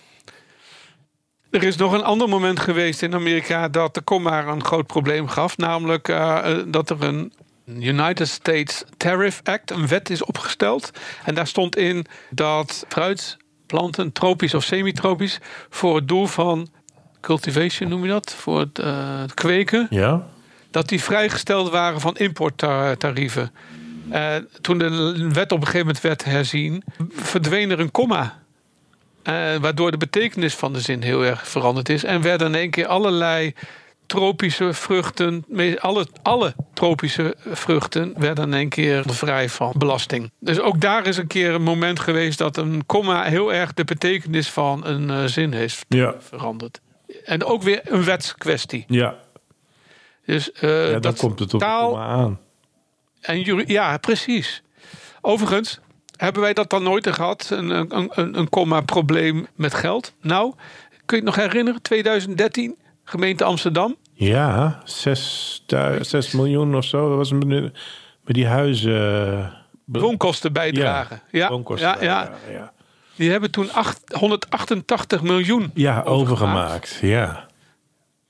Er 1.49 1.63
is 1.63 1.75
nog 1.75 1.91
een 1.93 2.03
ander 2.03 2.29
moment 2.29 2.59
geweest 2.59 3.01
in 3.01 3.13
Amerika 3.13 3.67
dat 3.67 3.93
de 3.93 4.01
komma 4.01 4.45
een 4.47 4.63
groot 4.65 4.87
probleem 4.87 5.27
gaf. 5.27 5.57
Namelijk 5.57 6.07
eh, 6.07 6.51
eh, 6.51 6.63
dat 6.67 6.89
er 6.89 7.03
een 7.03 7.33
United 7.79 8.27
States 8.27 8.83
Tariff 8.97 9.41
Act, 9.43 9.71
een 9.71 9.87
wet 9.87 10.09
is 10.09 10.23
opgesteld. 10.23 10.91
En 11.25 11.35
daar 11.35 11.47
stond 11.47 11.77
in 11.77 12.05
dat 12.29 12.85
fruitplanten, 12.87 14.11
tropisch 14.11 14.53
of 14.53 14.63
semi-tropisch, 14.63 15.39
voor 15.69 15.95
het 15.95 16.07
doel 16.07 16.25
van 16.27 16.69
cultivation 17.21 17.89
noem 17.89 18.03
je 18.03 18.09
dat, 18.09 18.33
voor 18.33 18.59
het, 18.59 18.79
eh, 18.79 19.19
het 19.19 19.33
kweken, 19.33 19.87
Ja? 19.89 20.27
dat 20.71 20.89
die 20.89 21.03
vrijgesteld 21.03 21.69
waren 21.69 22.01
van 22.01 22.17
importtarieven. 22.17 23.51
Eh, 24.09 24.35
toen 24.61 24.77
de 24.77 25.29
wet 25.33 25.51
op 25.51 25.59
een 25.59 25.65
gegeven 25.65 25.79
moment 25.79 26.01
werd 26.01 26.23
herzien, 26.23 26.83
verdween 27.11 27.71
er 27.71 27.79
een 27.79 27.91
komma. 27.91 28.39
Eh, 29.23 29.55
waardoor 29.55 29.91
de 29.91 29.97
betekenis 29.97 30.55
van 30.55 30.73
de 30.73 30.81
zin 30.81 31.01
heel 31.01 31.25
erg 31.25 31.47
veranderd 31.47 31.89
is. 31.89 32.03
En 32.03 32.21
werden 32.21 32.47
in 32.47 32.55
één 32.55 32.69
keer 32.69 32.87
allerlei 32.87 33.53
tropische 34.09 34.73
vruchten, 34.73 35.45
alle, 35.79 36.07
alle 36.21 36.55
tropische 36.73 37.35
vruchten 37.45 38.13
werden 38.17 38.45
in 38.45 38.53
één 38.53 38.69
keer 38.69 39.03
vrij 39.07 39.49
van 39.49 39.73
belasting. 39.77 40.31
Dus 40.39 40.59
ook 40.59 40.81
daar 40.81 41.07
is 41.07 41.17
een 41.17 41.27
keer 41.27 41.53
een 41.53 41.61
moment 41.63 41.99
geweest 41.99 42.37
dat 42.37 42.57
een 42.57 42.85
komma 42.85 43.23
heel 43.23 43.53
erg 43.53 43.73
de 43.73 43.83
betekenis 43.83 44.49
van 44.49 44.85
een 44.85 45.09
eh, 45.09 45.23
zin 45.25 45.53
heeft 45.53 45.85
Ja, 45.87 46.15
veranderd. 46.19 46.81
En 47.25 47.43
ook 47.43 47.61
weer 47.63 47.81
een 47.83 48.03
wetskwestie. 48.03 48.85
ja. 48.87 49.15
Dus 50.25 50.51
eh, 50.51 50.91
ja 50.91 50.99
dat 50.99 51.17
komt 51.17 51.39
het 51.39 51.53
op 51.53 51.59
taal- 51.59 51.99
aan. 51.99 52.39
En 53.21 53.41
juri- 53.41 53.71
ja, 53.73 53.97
precies. 53.97 54.63
Overigens, 55.21 55.79
hebben 56.15 56.41
wij 56.41 56.53
dat 56.53 56.69
dan 56.69 56.83
nooit 56.83 57.07
gehad? 57.13 57.47
Een, 57.51 57.69
een, 57.69 58.09
een, 58.15 58.37
een 58.39 58.49
comma-probleem 58.49 59.47
met 59.55 59.73
geld? 59.73 60.13
Nou, 60.21 60.53
kun 61.05 61.17
je 61.17 61.23
het 61.25 61.35
nog 61.35 61.45
herinneren? 61.45 61.81
2013, 61.81 62.75
gemeente 63.09 63.43
Amsterdam. 63.43 63.95
Ja, 64.13 64.81
6, 64.83 65.63
6 66.01 66.31
miljoen 66.31 66.75
of 66.75 66.85
zo. 66.85 67.07
Dat 67.07 67.17
was 67.17 67.31
met, 67.31 67.47
met 67.47 67.71
die 68.35 68.47
huizen. 68.47 68.91
be- 69.85 69.99
Woonkosten 69.99 70.53
bijdragen. 70.53 71.21
Ja, 71.31 71.49
woonkosten. 71.49 71.87
ja, 72.01 72.31
ja. 72.51 72.71
Die 73.15 73.31
hebben 73.31 73.51
toen 73.51 73.71
acht- 73.71 74.13
188 74.13 75.21
miljoen. 75.21 75.71
Ja, 75.73 76.01
Overgemaakt. 76.01 76.09
overgemaakt. 76.09 76.97
Ja, 77.01 77.47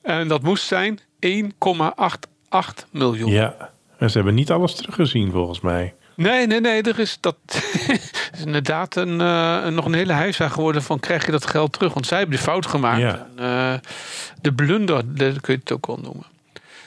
En 0.02 0.28
dat 0.28 0.42
moest 0.42 0.64
zijn 0.68 1.00
1,88 1.20 2.86
miljoen. 2.92 3.32
ja. 3.32 3.70
En 3.98 4.10
ze 4.10 4.16
hebben 4.18 4.36
niet 4.36 4.52
alles 4.52 4.76
teruggezien 4.76 5.32
volgens 5.32 5.60
mij. 5.60 5.94
Nee, 6.20 6.48
nee, 6.48 6.60
nee. 6.62 6.82
Er 6.82 7.00
is 7.00 7.18
dat 7.20 7.36
is 8.34 8.44
inderdaad 8.46 8.96
een, 8.96 9.22
eh, 9.22 9.60
een- 9.64 9.74
nog 9.74 9.86
een 9.86 9.94
hele 9.94 10.14
heisa 10.14 10.48
geworden 10.50 10.84
van 10.84 11.00
krijg 11.00 11.26
je 11.26 11.32
dat 11.32 11.46
geld 11.46 11.74
terug? 11.74 11.94
Want 11.94 12.06
zij 12.06 12.18
hebben 12.18 12.36
de 12.38 12.44
fout 12.44 12.66
gemaakt. 12.66 13.00
Ja. 13.02 13.28
En, 13.36 13.44
eh, 13.46 13.80
de 14.42 14.54
blunder, 14.54 15.02
dat 15.16 15.42
kun 15.42 15.54
je 15.54 15.60
het 15.60 15.72
ook 15.72 15.88
wel 15.88 16.00
noemen. 16.02 16.26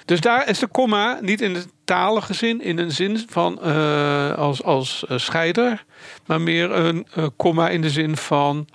Dus 0.05 0.21
daar 0.21 0.49
is 0.49 0.59
de 0.59 0.67
komma 0.67 1.19
niet 1.21 1.41
in 1.41 1.53
de 1.55 1.65
talige 1.85 2.35
zin, 2.35 2.63
in 2.63 2.79
een 2.79 2.93
zin 2.93 3.25
van 3.29 3.63
eh, 3.63 4.33
als, 4.33 4.63
als 4.65 5.05
scheider, 5.09 5.85
maar 6.27 6.41
meer 6.41 6.71
een 6.71 7.07
komma 7.37 7.69
in 7.69 7.81
de 7.81 7.91
zin 7.91 8.17
van 8.17 8.67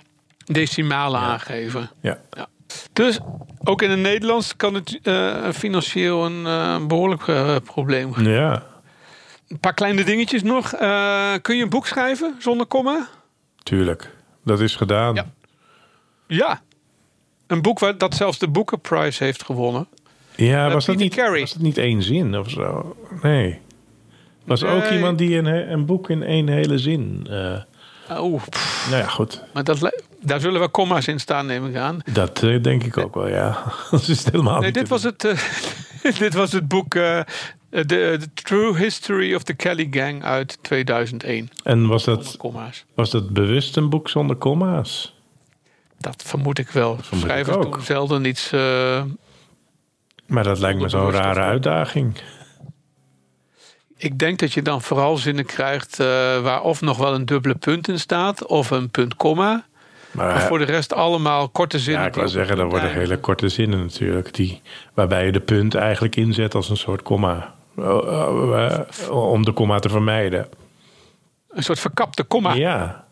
decimalen 0.44 1.20
aangeven. 1.20 1.90
Ja, 2.00 2.18
Dus 2.92 3.18
ook 3.64 3.82
in 3.82 3.90
het 3.90 3.98
Nederlands 3.98 4.56
kan 4.56 4.74
het 4.74 4.98
financieel 5.54 6.26
een 6.26 6.46
eh, 6.46 6.86
behoorlijk 6.86 7.28
eh, 7.28 7.56
probleem 7.64 8.12
ja. 8.20 8.62
Een 9.48 9.58
paar 9.60 9.74
kleine 9.74 10.04
dingetjes 10.04 10.42
nog. 10.42 10.72
Eh, 10.72 11.32
kun 11.42 11.56
je 11.56 11.62
een 11.62 11.68
boek 11.68 11.86
schrijven 11.86 12.34
zonder 12.38 12.66
komma? 12.66 13.08
tuurlijk. 13.62 14.10
Dat 14.44 14.60
is 14.60 14.76
gedaan. 14.76 15.14
Ja. 15.14 15.26
Ja. 16.26 16.62
Een 17.46 17.62
boek 17.62 17.78
waar, 17.78 17.98
dat 17.98 18.14
zelfs 18.14 18.38
de 18.38 18.48
Booker 18.48 18.78
Prize 18.78 19.24
heeft 19.24 19.44
gewonnen. 19.44 19.86
Ja, 20.36 20.66
Eh, 20.66 20.72
was, 20.72 20.84
dat 20.86 20.96
niet, 20.96 21.14
Carey. 21.14 21.40
was 21.40 21.52
dat 21.52 21.62
niet 21.62 21.78
één 21.78 22.02
zin 22.02 22.38
of 22.38 22.50
zo? 22.50 22.96
Nee. 23.22 23.60
Was 24.44 24.64
ook 24.64 24.84
iemand 24.90 25.18
die 25.18 25.36
een, 25.36 25.46
een 25.72 25.86
boek 25.86 26.10
in 26.10 26.22
één 26.22 26.48
hele 26.48 26.78
zin... 26.78 27.26
Oeh, 28.18 28.42
pff, 28.50 28.86
nou 28.90 29.02
ja, 29.02 29.08
goed. 29.08 29.42
maar 29.54 29.64
dat, 29.64 30.00
daar 30.20 30.40
zullen 30.40 30.58
wel 30.58 30.70
komma's 30.70 31.06
in 31.06 31.20
staan, 31.20 31.46
neem 31.46 31.66
ik 31.66 31.76
aan. 31.76 32.00
Dat 32.12 32.36
denk 32.62 32.82
ik 32.84 32.96
ook 32.98 33.14
wel, 33.14 33.28
ja. 33.28 33.62
dat 33.90 34.08
is 34.08 34.24
helemaal 34.24 34.56
Nee, 34.56 34.64
niet 34.64 34.74
dit 34.74 34.88
was 34.88 35.02
het, 35.02 35.20
dit 36.18 36.34
was 36.34 36.52
het 36.52 36.68
boek 36.68 36.94
The, 37.70 37.84
The 37.86 38.28
True 38.34 38.76
History 38.76 39.34
of 39.34 39.42
the 39.42 39.54
Kelly 39.54 39.86
Gang 39.90 40.24
uit 40.24 40.58
2001. 40.62 41.50
En 41.62 41.86
was 41.86 42.04
dat, 42.04 42.36
was 42.94 43.10
dat 43.10 43.30
bewust 43.30 43.76
een 43.76 43.88
boek 43.88 44.08
zonder 44.08 44.36
komma's? 44.36 45.14
Dat 45.98 46.22
vermoed 46.26 46.58
ik 46.58 46.68
wel. 46.70 46.98
vermoed 47.00 47.24
Schrijvers 47.24 47.56
doen 47.56 47.82
zelden 47.82 48.24
iets... 48.24 48.52
eh, 48.52 49.02
Maar 50.26 50.44
dat 50.44 50.58
lijkt 50.58 50.80
me 50.80 50.88
zo'n 50.88 51.10
rare 51.10 51.40
uitdaging. 51.40 52.16
Ik 53.96 54.18
denk 54.18 54.38
dat 54.38 54.52
je 54.52 54.62
dan 54.62 54.82
vooral 54.82 55.16
zinnen 55.16 55.44
krijgt 55.46 56.00
eh, 56.00 56.06
waar 56.40 56.62
of 56.62 56.80
nog 56.80 56.98
wel 56.98 57.14
een 57.14 57.24
dubbele 57.24 57.54
punt 57.54 57.88
in 57.88 57.98
staat 57.98 58.46
of 58.46 58.70
een 58.70 58.90
punt 58.90 59.14
komma. 59.16 59.66
Maar, 60.10 60.26
Maar 60.26 60.46
voor 60.46 60.58
de 60.58 60.64
rest 60.64 60.92
allemaal 60.94 61.48
korte 61.48 61.78
zinnen. 61.78 62.02
ja, 62.02 62.08
ik 62.08 62.16
op 62.16 62.26
zeggen, 62.26 62.56
dat 62.56 62.70
worden 62.70 62.92
hele 62.92 63.18
korte 63.18 63.48
zinnen 63.48 63.78
natuurlijk. 63.78 64.34
Die, 64.34 64.62
waarbij 64.94 65.24
je 65.26 65.32
de 65.32 65.40
punt 65.40 65.74
eigenlijk 65.74 66.16
inzet 66.16 66.54
als 66.54 66.70
een 66.70 66.76
soort 66.76 67.02
komma. 67.02 67.54
Oh, 67.78 68.64
eh, 68.66 69.10
Om 69.10 69.44
de 69.44 69.52
komma 69.52 69.78
te 69.78 69.88
vermijden. 69.88 70.48
Een 71.48 71.62
soort 71.62 71.80
verkapte 71.80 72.22
komma. 72.24 72.52
Ja. 72.54 73.06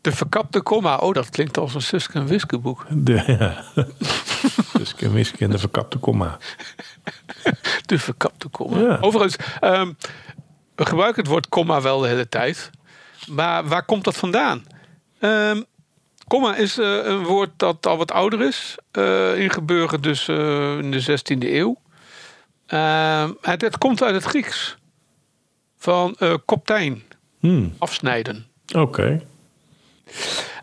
De 0.00 0.12
verkapte 0.12 0.60
komma. 0.60 0.96
Oh, 0.96 1.14
dat 1.14 1.30
klinkt 1.30 1.58
als 1.58 1.74
een 1.74 1.82
Suske 1.82 2.18
en 2.18 2.26
Wiske 2.26 2.58
boek. 2.58 2.86
De, 2.90 3.22
ja. 3.26 3.64
dus 4.78 4.94
Kemiske 4.94 5.44
en 5.44 5.50
de 5.50 5.58
verkapte 5.58 5.98
komma. 5.98 6.38
De 7.86 7.98
verkapte 7.98 8.48
komma. 8.48 8.78
Ja. 8.78 8.98
Overigens, 9.00 9.36
ehm, 9.60 9.92
we 10.74 10.86
gebruiken 10.86 11.22
het 11.22 11.30
woord 11.30 11.48
komma 11.48 11.80
wel 11.80 11.98
de 11.98 12.08
hele 12.08 12.28
tijd. 12.28 12.70
Maar 13.28 13.64
waar 13.68 13.84
komt 13.84 14.04
dat 14.04 14.16
vandaan? 14.16 14.64
Ehm 15.18 15.60
komma 16.26 16.56
is 16.56 16.78
eh, 16.78 17.04
een 17.04 17.24
woord 17.24 17.50
dat 17.56 17.86
al 17.86 17.96
wat 17.96 18.12
ouder 18.12 18.42
is. 18.42 18.76
eh 18.90 19.38
ingeburgerd 19.38 20.02
dus 20.02 20.28
eh, 20.28 20.78
in 20.78 20.90
de 20.90 21.02
16e 21.02 21.38
eeuw. 21.38 21.76
Ehm, 22.66 23.30
het, 23.40 23.60
het 23.60 23.78
komt 23.78 24.02
uit 24.02 24.14
het 24.14 24.24
Grieks. 24.24 24.76
Van 25.78 26.16
koptijn, 26.44 27.02
Hmm, 27.40 27.74
afsnijden. 27.78 28.46
Oké. 28.76 29.20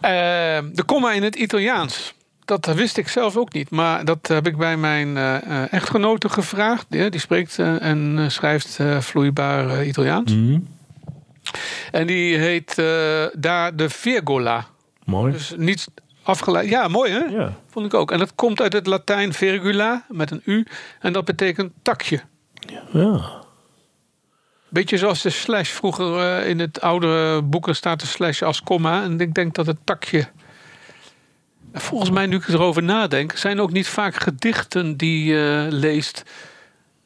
Eh, 0.02 0.60
de 0.74 0.84
komma 0.86 1.12
in 1.12 1.24
het 1.24 1.36
Italiaans. 1.36 2.14
Dat 2.46 2.66
wist 2.66 2.98
ik 2.98 3.08
zelf 3.08 3.38
ook 3.38 3.54
niet. 3.54 3.70
Maar 3.70 4.06
dat 4.06 4.28
heb 4.28 4.48
ik 4.48 4.58
bij 4.58 4.78
mijn 4.78 5.18
eh, 5.18 5.36
eh, 5.36 5.74
echtgenote 5.74 6.30
gevraagd. 6.30 6.86
Die, 6.90 7.10
die 7.10 7.20
spreekt 7.20 7.60
en 7.60 8.26
schrijft 8.32 8.80
vloeibaar 9.00 9.86
Italiaans. 9.86 10.32
Hmm, 10.32 10.68
En 11.92 12.08
die 12.08 12.38
heet 12.38 12.76
daar 13.34 13.76
de 13.76 13.90
virgola. 13.90 14.66
Mooi. 15.06 15.32
Dus 15.32 15.54
niet 15.58 15.88
afgeleid. 16.24 16.70
Ja, 16.70 16.88
mooi 16.88 17.12
hè? 17.12 17.20
Ja. 17.20 17.54
Vond 17.68 17.86
ik 17.86 17.94
ook. 17.94 18.12
En 18.12 18.20
dat 18.20 18.36
komt 18.36 18.62
uit 18.62 18.74
het 18.74 18.88
Latijn 18.88 19.34
virgula 19.34 20.06
met 20.10 20.32
een 20.32 20.42
U. 20.46 20.68
En 21.00 21.14
dat 21.14 21.26
betekent 21.26 21.72
takje. 21.82 22.22
ja. 22.92 23.40
Beetje 24.70 24.98
zoals 24.98 25.22
de 25.22 25.30
slash. 25.30 25.70
Vroeger 25.70 26.18
eh, 26.18 26.50
in 26.50 26.60
het 26.60 26.82
oude 26.82 27.42
boeken 27.42 27.76
staat 27.76 28.00
de 28.00 28.06
slash 28.06 28.42
als 28.42 28.64
komma. 28.64 29.04
En 29.04 29.20
ik 29.20 29.34
denk 29.34 29.54
dat 29.54 29.66
het 29.66 29.78
takje. 29.84 30.28
Volgens 31.74 32.10
mij, 32.10 32.26
nu 32.26 32.36
ik 32.36 32.48
erover 32.48 32.84
nadenk, 32.84 33.38
zijn 33.38 33.60
ook 33.60 33.72
niet 33.72 33.88
vaak 33.88 34.16
gedichten 34.16 34.98
die 34.98 35.24
je 35.24 35.68
leest 35.70 36.24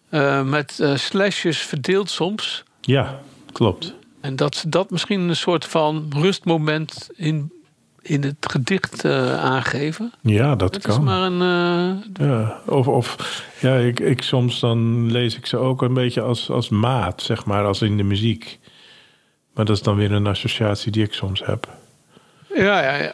eh, 0.09 0.43
met 0.43 0.79
eh, 0.79 0.95
slashes 0.95 1.57
verdeeld 1.57 2.09
soms. 2.09 2.63
Ja, 2.81 3.19
klopt. 3.51 3.93
En 4.21 4.35
dat 4.35 4.65
dat 4.67 4.89
misschien 4.89 5.19
een 5.19 5.35
soort 5.35 5.65
van 5.65 6.11
rustmoment 6.15 7.07
in, 7.15 7.51
in 8.07 8.23
het 8.23 8.35
gedicht 8.39 9.05
eh, 9.05 9.43
aangeven. 9.43 10.13
Ja, 10.21 10.55
dat 10.55 10.73
Het 10.75 10.87
is 10.87 10.93
kan. 10.95 11.03
maar 11.03 11.21
een. 11.21 11.41
eh, 12.17 12.27
Ja, 12.27 12.59
of, 12.65 12.87
of 12.87 13.43
ja, 13.59 13.75
ik, 13.75 13.99
ik 13.99 14.21
soms 14.21 14.59
dan 14.59 15.11
lees 15.11 15.37
ik 15.37 15.45
ze 15.45 15.57
ook 15.57 15.81
een 15.81 15.93
beetje 15.93 16.21
als, 16.21 16.49
als 16.49 16.69
maat, 16.69 17.21
zeg 17.21 17.45
maar, 17.45 17.65
als 17.65 17.81
in 17.81 17.97
de 17.97 18.03
muziek. 18.03 18.59
Maar 19.53 19.65
dat 19.65 19.75
is 19.75 19.81
dan 19.81 19.95
weer 19.95 20.11
een 20.11 20.27
associatie 20.27 20.91
die 20.91 21.03
ik 21.03 21.13
soms 21.13 21.45
heb. 21.45 21.67
Ja, 22.55 22.81
ja, 22.83 22.95
ja. 22.95 23.13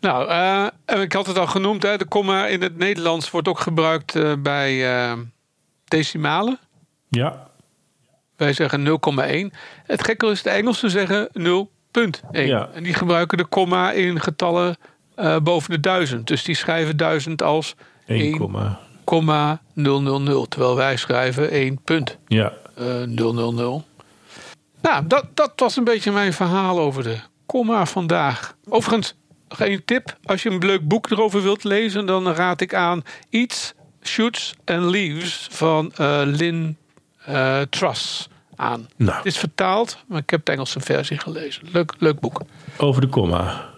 Nou, 0.00 0.28
eh, 0.28 0.66
en 0.84 1.00
ik 1.00 1.12
had 1.12 1.26
het 1.26 1.38
al 1.38 1.46
genoemd, 1.46 1.82
hè, 1.82 1.96
de 1.96 2.04
komma 2.04 2.46
in 2.46 2.62
het 2.62 2.76
Nederlands 2.76 3.30
wordt 3.30 3.48
ook 3.48 3.60
gebruikt 3.60 4.42
bij 4.42 4.84
decimalen. 5.84 6.58
Ja, 7.08 7.50
Wij 8.36 8.52
zeggen 8.52 8.82
0,1. 9.50 9.52
Het 9.86 10.04
gekke 10.04 10.26
is, 10.26 10.42
de 10.42 10.50
Engelsen 10.50 10.90
zeggen 10.90 11.28
0,1. 11.32 11.80
Ja. 12.32 12.68
En 12.74 12.82
die 12.82 12.94
gebruiken 12.94 13.38
de 13.38 13.44
komma 13.44 13.92
in 13.92 14.20
getallen 14.20 14.76
eh, 15.14 15.36
boven 15.42 15.70
de 15.70 15.80
duizend. 15.80 16.26
Dus 16.26 16.44
die 16.44 16.54
schrijven 16.54 16.96
duizend 16.96 17.42
als 17.42 17.74
1, 18.06 18.38
komma. 19.04 19.60
1,000. 19.76 20.50
Terwijl 20.50 20.76
wij 20.76 20.96
schrijven 20.96 21.50
1 21.50 21.80
punt. 21.84 22.18
Ja, 22.26 22.52
eh 22.76 23.02
000. 23.02 23.84
Nou, 24.82 25.06
dat, 25.06 25.24
dat 25.34 25.52
was 25.56 25.76
een 25.76 25.84
beetje 25.84 26.12
mijn 26.12 26.32
verhaal 26.32 26.78
over 26.78 27.02
de 27.02 27.16
komma 27.46 27.86
vandaag. 27.86 28.56
Overigens, 28.68 29.14
één 29.58 29.84
tip. 29.84 30.16
Als 30.24 30.42
je 30.42 30.50
een 30.50 30.66
leuk 30.66 30.88
boek 30.88 31.10
erover 31.10 31.42
wilt 31.42 31.64
lezen, 31.64 32.06
dan 32.06 32.28
raad 32.28 32.60
ik 32.60 32.74
aan 32.74 33.02
Eats, 33.30 33.74
Shoots 34.02 34.54
and 34.64 34.82
Leaves 34.82 35.48
van 35.50 35.92
eh, 35.96 36.22
Lynn 36.24 36.76
eh, 37.24 37.60
Truss 37.60 38.28
aan. 38.56 38.88
nou, 38.96 39.16
Het 39.16 39.26
is 39.26 39.38
vertaald, 39.38 39.98
maar 40.06 40.18
ik 40.20 40.30
heb 40.30 40.44
de 40.44 40.52
Engelse 40.52 40.80
versie 40.80 41.18
gelezen. 41.18 41.62
Leuk, 41.72 41.94
leuk 41.98 42.20
boek. 42.20 42.40
over 42.78 43.00
de 43.00 43.06
komma. 43.08 43.70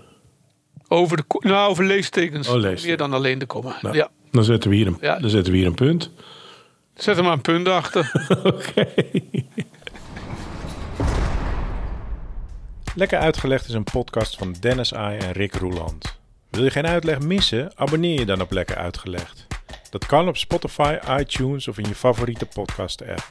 Over, 0.89 1.17
de, 1.17 1.25
nou, 1.39 1.71
over 1.71 1.85
leestekens. 1.85 2.49
Oh, 2.49 2.55
leestekens. 2.55 2.85
Meer 2.85 2.97
dan 2.97 3.13
alleen 3.13 3.39
de 3.39 3.47
komma. 3.47 3.77
Nou, 3.83 3.95
Ja. 3.97 4.09
dan, 4.31 4.45
zetten 4.45 4.71
we 4.71 4.77
hier 4.77 4.87
een, 4.87 4.97
Ja. 5.01 5.19
dan 5.19 5.31
zetten 5.31 5.53
we 5.53 5.59
hier 5.59 5.67
een 5.67 5.75
punt. 5.75 6.11
Zet 6.95 7.17
er 7.17 7.23
maar 7.25 7.33
een 7.33 7.41
punt 7.41 7.69
achter. 7.69 8.13
Oké. 8.45 8.87
Lekker 12.95 13.19
uitgelegd 13.19 13.69
is 13.69 13.75
een 13.75 13.85
podcast 13.85 14.37
van 14.37 14.55
Dennis 14.61 14.95
Ai 14.95 15.19
en 15.19 15.33
Rick 15.33 15.55
Roeland. 15.55 16.19
Wil 16.51 16.65
je 16.65 16.71
geen 16.71 16.87
uitleg 16.87 17.21
missen? 17.21 17.73
Abonneer 17.75 18.19
je 18.19 18.27
dan 18.27 18.41
op 18.41 18.51
Lekker 18.53 18.77
Uitgelegd. 18.77 19.47
Dat 19.91 20.07
kan 20.07 20.29
op 20.29 20.37
Spotify, 20.37 20.97
iTunes 21.19 21.69
of 21.69 21.79
in 21.79 21.89
je 21.89 21.95
favoriete 21.95 22.47
podcast-app. 22.47 23.31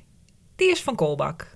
die 0.61 0.69
is 0.69 0.83
van 0.83 0.95
Kolbak. 0.95 1.50